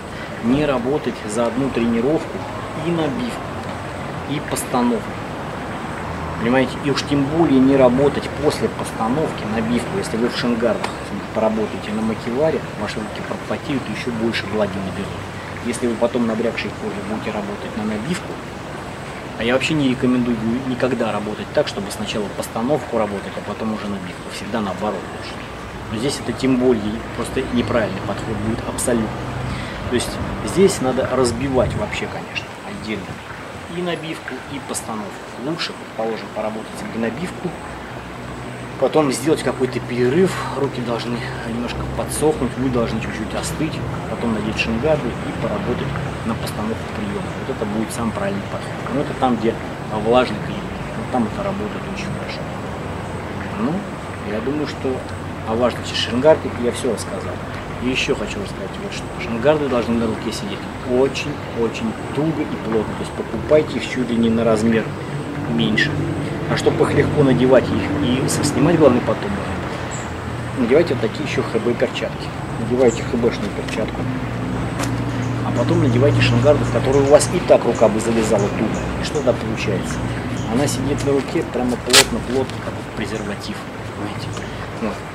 Не 0.44 0.66
работать 0.66 1.14
за 1.28 1.46
одну 1.46 1.70
тренировку 1.70 2.38
и 2.86 2.90
набивку, 2.90 3.40
и 4.30 4.40
постановку. 4.50 5.10
Понимаете, 6.44 6.76
и 6.84 6.90
уж 6.90 7.02
тем 7.08 7.24
более 7.24 7.58
не 7.58 7.74
работать 7.74 8.28
после 8.42 8.68
постановки 8.68 9.44
набивку, 9.50 9.96
если 9.96 10.18
вы 10.18 10.28
в 10.28 10.36
шингардах 10.36 10.90
поработаете 11.34 11.90
на 11.92 12.02
макеваре, 12.02 12.60
ваши 12.82 12.96
руки 12.96 13.22
пропотеют 13.26 13.82
и 13.88 13.98
еще 13.98 14.10
больше 14.10 14.44
влаги 14.52 14.76
наберут. 14.76 15.08
Если 15.64 15.86
вы 15.86 15.94
потом 15.94 16.26
набрякшей 16.26 16.70
кожей 16.82 17.00
будете 17.08 17.30
работать 17.30 17.74
на 17.78 17.84
набивку, 17.84 18.30
а 19.38 19.42
я 19.42 19.54
вообще 19.54 19.72
не 19.72 19.88
рекомендую 19.88 20.36
никогда 20.68 21.12
работать 21.12 21.46
так, 21.54 21.66
чтобы 21.66 21.90
сначала 21.90 22.26
постановку 22.36 22.98
работать, 22.98 23.32
а 23.38 23.48
потом 23.48 23.72
уже 23.72 23.88
набивку. 23.88 24.28
Всегда 24.34 24.60
наоборот 24.60 25.00
лучше. 25.16 25.32
Но 25.92 25.96
здесь 25.96 26.20
это 26.22 26.34
тем 26.34 26.58
более 26.58 26.82
просто 27.16 27.40
неправильный 27.54 28.02
подход 28.06 28.36
будет 28.46 28.60
абсолютно. 28.68 29.08
То 29.88 29.94
есть 29.94 30.10
здесь 30.52 30.82
надо 30.82 31.08
разбивать 31.10 31.74
вообще, 31.76 32.06
конечно 32.06 32.44
отдельно 32.68 33.06
и 33.76 33.82
набивку, 33.82 34.34
и 34.52 34.60
постановку. 34.68 35.12
Лучше, 35.44 35.72
предположим, 35.72 36.26
поработать 36.34 36.84
и 36.94 36.98
набивку, 36.98 37.50
потом 38.80 39.12
сделать 39.12 39.42
какой-то 39.42 39.80
перерыв, 39.80 40.32
руки 40.58 40.80
должны 40.82 41.18
немножко 41.48 41.78
подсохнуть, 41.96 42.50
вы 42.58 42.68
должны 42.70 43.00
чуть-чуть 43.00 43.34
остыть, 43.34 43.72
потом 44.10 44.34
надеть 44.34 44.58
шингарды 44.58 45.08
и 45.08 45.42
поработать 45.42 45.88
на 46.26 46.34
постановку 46.34 46.84
приема. 46.96 47.26
Вот 47.46 47.56
это 47.56 47.64
будет 47.66 47.92
сам 47.92 48.10
правильный 48.12 48.42
подход. 48.52 48.94
Но 48.94 49.00
это 49.00 49.14
там, 49.14 49.36
где 49.36 49.54
влажный 49.92 50.38
климат, 50.46 50.64
вот 50.98 51.12
там 51.12 51.28
это 51.32 51.42
работает 51.42 51.82
очень 51.94 52.06
хорошо. 52.18 52.40
Ну, 53.60 53.72
я 54.30 54.40
думаю, 54.40 54.66
что 54.66 54.96
о 55.48 55.54
важности 55.54 55.94
шингарда 55.94 56.48
я 56.62 56.72
все 56.72 56.92
рассказал. 56.92 57.34
И 57.84 57.90
еще 57.90 58.14
хочу 58.14 58.40
рассказать 58.40 58.70
вот 58.82 58.92
что. 58.94 59.04
Шангарды 59.22 59.68
должны 59.68 59.98
на 59.98 60.06
руке 60.06 60.32
сидеть 60.32 60.58
очень-очень 60.90 61.92
туго 62.14 62.40
и 62.40 62.56
плотно. 62.64 62.94
То 62.94 63.00
есть 63.00 63.12
покупайте 63.12 63.76
их 63.76 63.86
чуть 63.86 64.08
ли 64.08 64.16
не 64.16 64.30
на 64.30 64.42
размер 64.42 64.84
меньше. 65.52 65.90
А 66.50 66.56
чтобы 66.56 66.84
их 66.84 66.94
легко 66.94 67.22
надевать 67.22 67.64
их 67.64 67.82
и 68.02 68.26
снимать 68.42 68.78
главный 68.78 69.02
потом, 69.02 69.30
надевайте 70.58 70.94
вот 70.94 71.02
такие 71.02 71.28
еще 71.28 71.42
ХБ 71.42 71.78
перчатки. 71.78 72.26
Надевайте 72.60 73.02
ХБшную 73.02 73.50
перчатку. 73.50 74.00
А 75.46 75.52
потом 75.58 75.82
надевайте 75.82 76.22
шангарды, 76.22 76.64
в 76.64 76.72
которые 76.72 77.02
у 77.02 77.08
вас 77.08 77.28
и 77.34 77.38
так 77.40 77.66
рука 77.66 77.88
бы 77.88 78.00
залезала 78.00 78.48
туго. 78.48 78.80
И 79.02 79.04
что 79.04 79.16
тогда 79.16 79.34
получается? 79.34 79.96
Она 80.50 80.66
сидит 80.66 81.04
на 81.04 81.12
руке 81.12 81.44
прямо 81.52 81.76
плотно-плотно, 81.76 82.56
как 82.64 82.72
презерватив. 82.96 83.56
Понимаете? 83.98 84.28
Вот. 84.80 85.13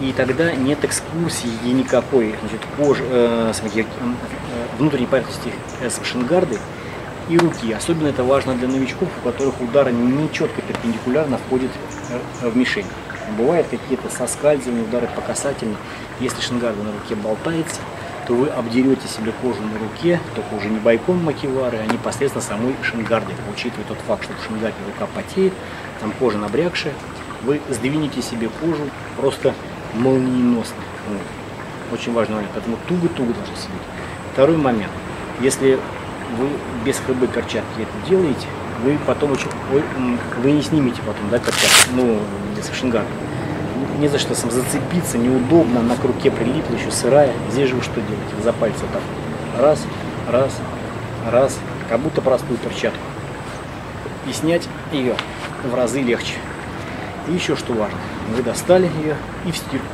И 0.00 0.12
тогда 0.12 0.52
нет 0.52 0.84
экскурсии 0.84 1.48
никакой 1.64 2.34
значит, 2.40 2.60
кожи, 2.76 3.04
э, 3.06 3.52
смотрите, 3.54 3.88
э, 4.00 4.76
внутренней 4.78 5.06
поверхности 5.06 5.52
э, 5.80 5.88
шингарды 6.02 6.58
и 7.28 7.38
руки. 7.38 7.72
Особенно 7.72 8.08
это 8.08 8.24
важно 8.24 8.54
для 8.54 8.68
новичков, 8.68 9.08
у 9.22 9.28
которых 9.28 9.60
удар 9.60 9.90
не 9.90 10.30
четко 10.32 10.62
перпендикулярно 10.62 11.38
входит 11.38 11.70
э, 12.10 12.48
в 12.48 12.56
мишень. 12.56 12.86
Бывают 13.38 13.68
какие-то 13.68 14.10
соскальзывания, 14.10 14.82
удары 14.82 15.08
по 15.14 15.20
касательной. 15.20 15.76
Если 16.20 16.40
шингарда 16.40 16.82
на 16.82 16.92
руке 16.92 17.14
болтается, 17.14 17.80
то 18.26 18.34
вы 18.34 18.48
обдерете 18.48 19.06
себе 19.08 19.32
кожу 19.42 19.62
на 19.62 19.78
руке, 19.78 20.20
только 20.34 20.54
уже 20.54 20.68
не 20.68 20.78
бойком 20.78 21.22
макивары, 21.22 21.78
а 21.78 21.92
непосредственно 21.92 22.42
самой 22.42 22.74
шингардой. 22.82 23.34
Учитывая 23.52 23.84
тот 23.84 23.98
факт, 24.06 24.24
что 24.24 24.34
в 24.34 24.44
шингарде 24.46 24.76
рука 24.86 25.10
потеет, 25.14 25.52
там 26.00 26.12
кожа 26.18 26.38
набрякшая, 26.38 26.94
вы 27.42 27.60
сдвинете 27.68 28.22
себе 28.22 28.48
кожу 28.60 28.88
просто 29.16 29.54
молниеносно. 29.94 30.76
Вот. 31.08 31.98
Очень 31.98 32.12
важный 32.12 32.36
момент, 32.36 32.52
поэтому 32.54 32.76
туго-туго 32.88 33.32
должно 33.32 33.54
сидеть. 33.56 33.86
Второй 34.32 34.56
момент. 34.56 34.90
Если 35.40 35.78
вы 36.38 36.48
без 36.84 36.96
ХБ 36.96 37.32
перчатки 37.32 37.80
это 37.80 38.08
делаете, 38.08 38.46
вы 38.82 38.98
потом 39.06 39.32
очень, 39.32 39.48
вы, 40.42 40.50
не 40.50 40.62
снимете 40.62 41.00
потом, 41.06 41.28
да, 41.30 41.38
перчатки, 41.38 41.90
ну, 41.94 42.18
с 42.60 42.76
шингарда. 42.76 43.08
Не 43.98 44.08
за 44.08 44.18
что 44.18 44.34
сам 44.34 44.50
зацепиться, 44.50 45.18
неудобно, 45.18 45.82
на 45.82 45.96
к 45.96 46.04
руке 46.04 46.30
прилипла, 46.30 46.74
еще 46.74 46.90
сырая. 46.90 47.32
Здесь 47.50 47.68
же 47.68 47.76
вы 47.76 47.82
что 47.82 48.00
делаете? 48.00 48.42
За 48.42 48.52
пальцы 48.52 48.80
так. 48.92 49.02
Раз, 49.62 49.80
раз, 50.30 50.52
раз, 51.30 51.58
как 51.88 52.00
будто 52.00 52.20
простую 52.20 52.58
перчатку. 52.58 52.98
И 54.28 54.32
снять 54.32 54.68
ее 54.90 55.14
в 55.62 55.74
разы 55.74 56.00
легче. 56.00 56.34
И 57.28 57.32
еще 57.32 57.56
что 57.56 57.72
важно, 57.72 57.98
вы 58.30 58.42
достали 58.42 58.90
ее 59.02 59.16
и 59.46 59.52
в 59.52 59.56
стирку. 59.56 59.86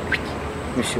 И 0.77 0.81
все. 0.81 0.99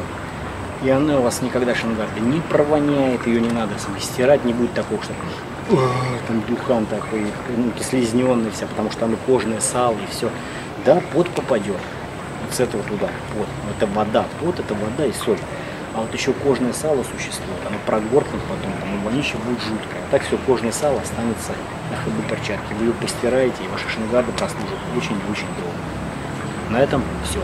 И 0.83 0.89
она 0.89 1.19
у 1.19 1.21
вас 1.21 1.41
никогда 1.41 1.75
шингарда 1.75 2.19
не 2.19 2.39
провоняет, 2.41 3.27
ее 3.27 3.39
не 3.39 3.51
надо 3.51 3.73
стирать, 3.99 4.43
не 4.45 4.53
будет 4.53 4.73
такого, 4.73 5.01
что 5.03 5.13
там 6.27 6.41
духан 6.47 6.85
такой, 6.87 7.25
ну, 7.55 7.71
слизненный 7.81 8.49
вся, 8.51 8.65
потому 8.65 8.91
что 8.91 9.05
и 9.05 9.15
кожное 9.25 9.59
сало, 9.59 9.93
и 9.93 10.07
все. 10.09 10.29
Да, 10.85 11.01
пот 11.13 11.29
попадет 11.29 11.77
вот 12.43 12.55
с 12.55 12.59
этого 12.59 12.83
туда. 12.83 13.09
Вот, 13.37 13.47
это 13.75 13.87
вода, 13.87 14.25
вот 14.41 14.59
это 14.59 14.73
вода 14.73 15.05
и 15.05 15.11
соль. 15.13 15.37
А 15.93 16.01
вот 16.01 16.13
еще 16.13 16.33
кожное 16.33 16.73
сало 16.73 17.03
существует, 17.03 17.59
оно 17.67 17.77
прогоркнет 17.85 18.41
потом, 18.43 18.71
там 18.79 18.95
и 18.95 19.03
вонище 19.03 19.35
будет 19.45 19.59
жуткое. 19.61 20.01
А 20.07 20.11
так 20.11 20.23
все, 20.23 20.37
кожное 20.47 20.71
сало 20.71 21.01
останется 21.01 21.51
на 21.91 21.97
ходу 21.97 22.21
перчатки. 22.29 22.73
Вы 22.79 22.85
ее 22.85 22.93
постираете, 22.93 23.63
и 23.63 23.67
ваши 23.67 23.89
шингарды 23.89 24.31
прослужат 24.31 24.79
очень-очень 24.95 25.47
долго. 25.59 25.80
На 26.71 26.79
этом 26.79 27.03
все. 27.25 27.39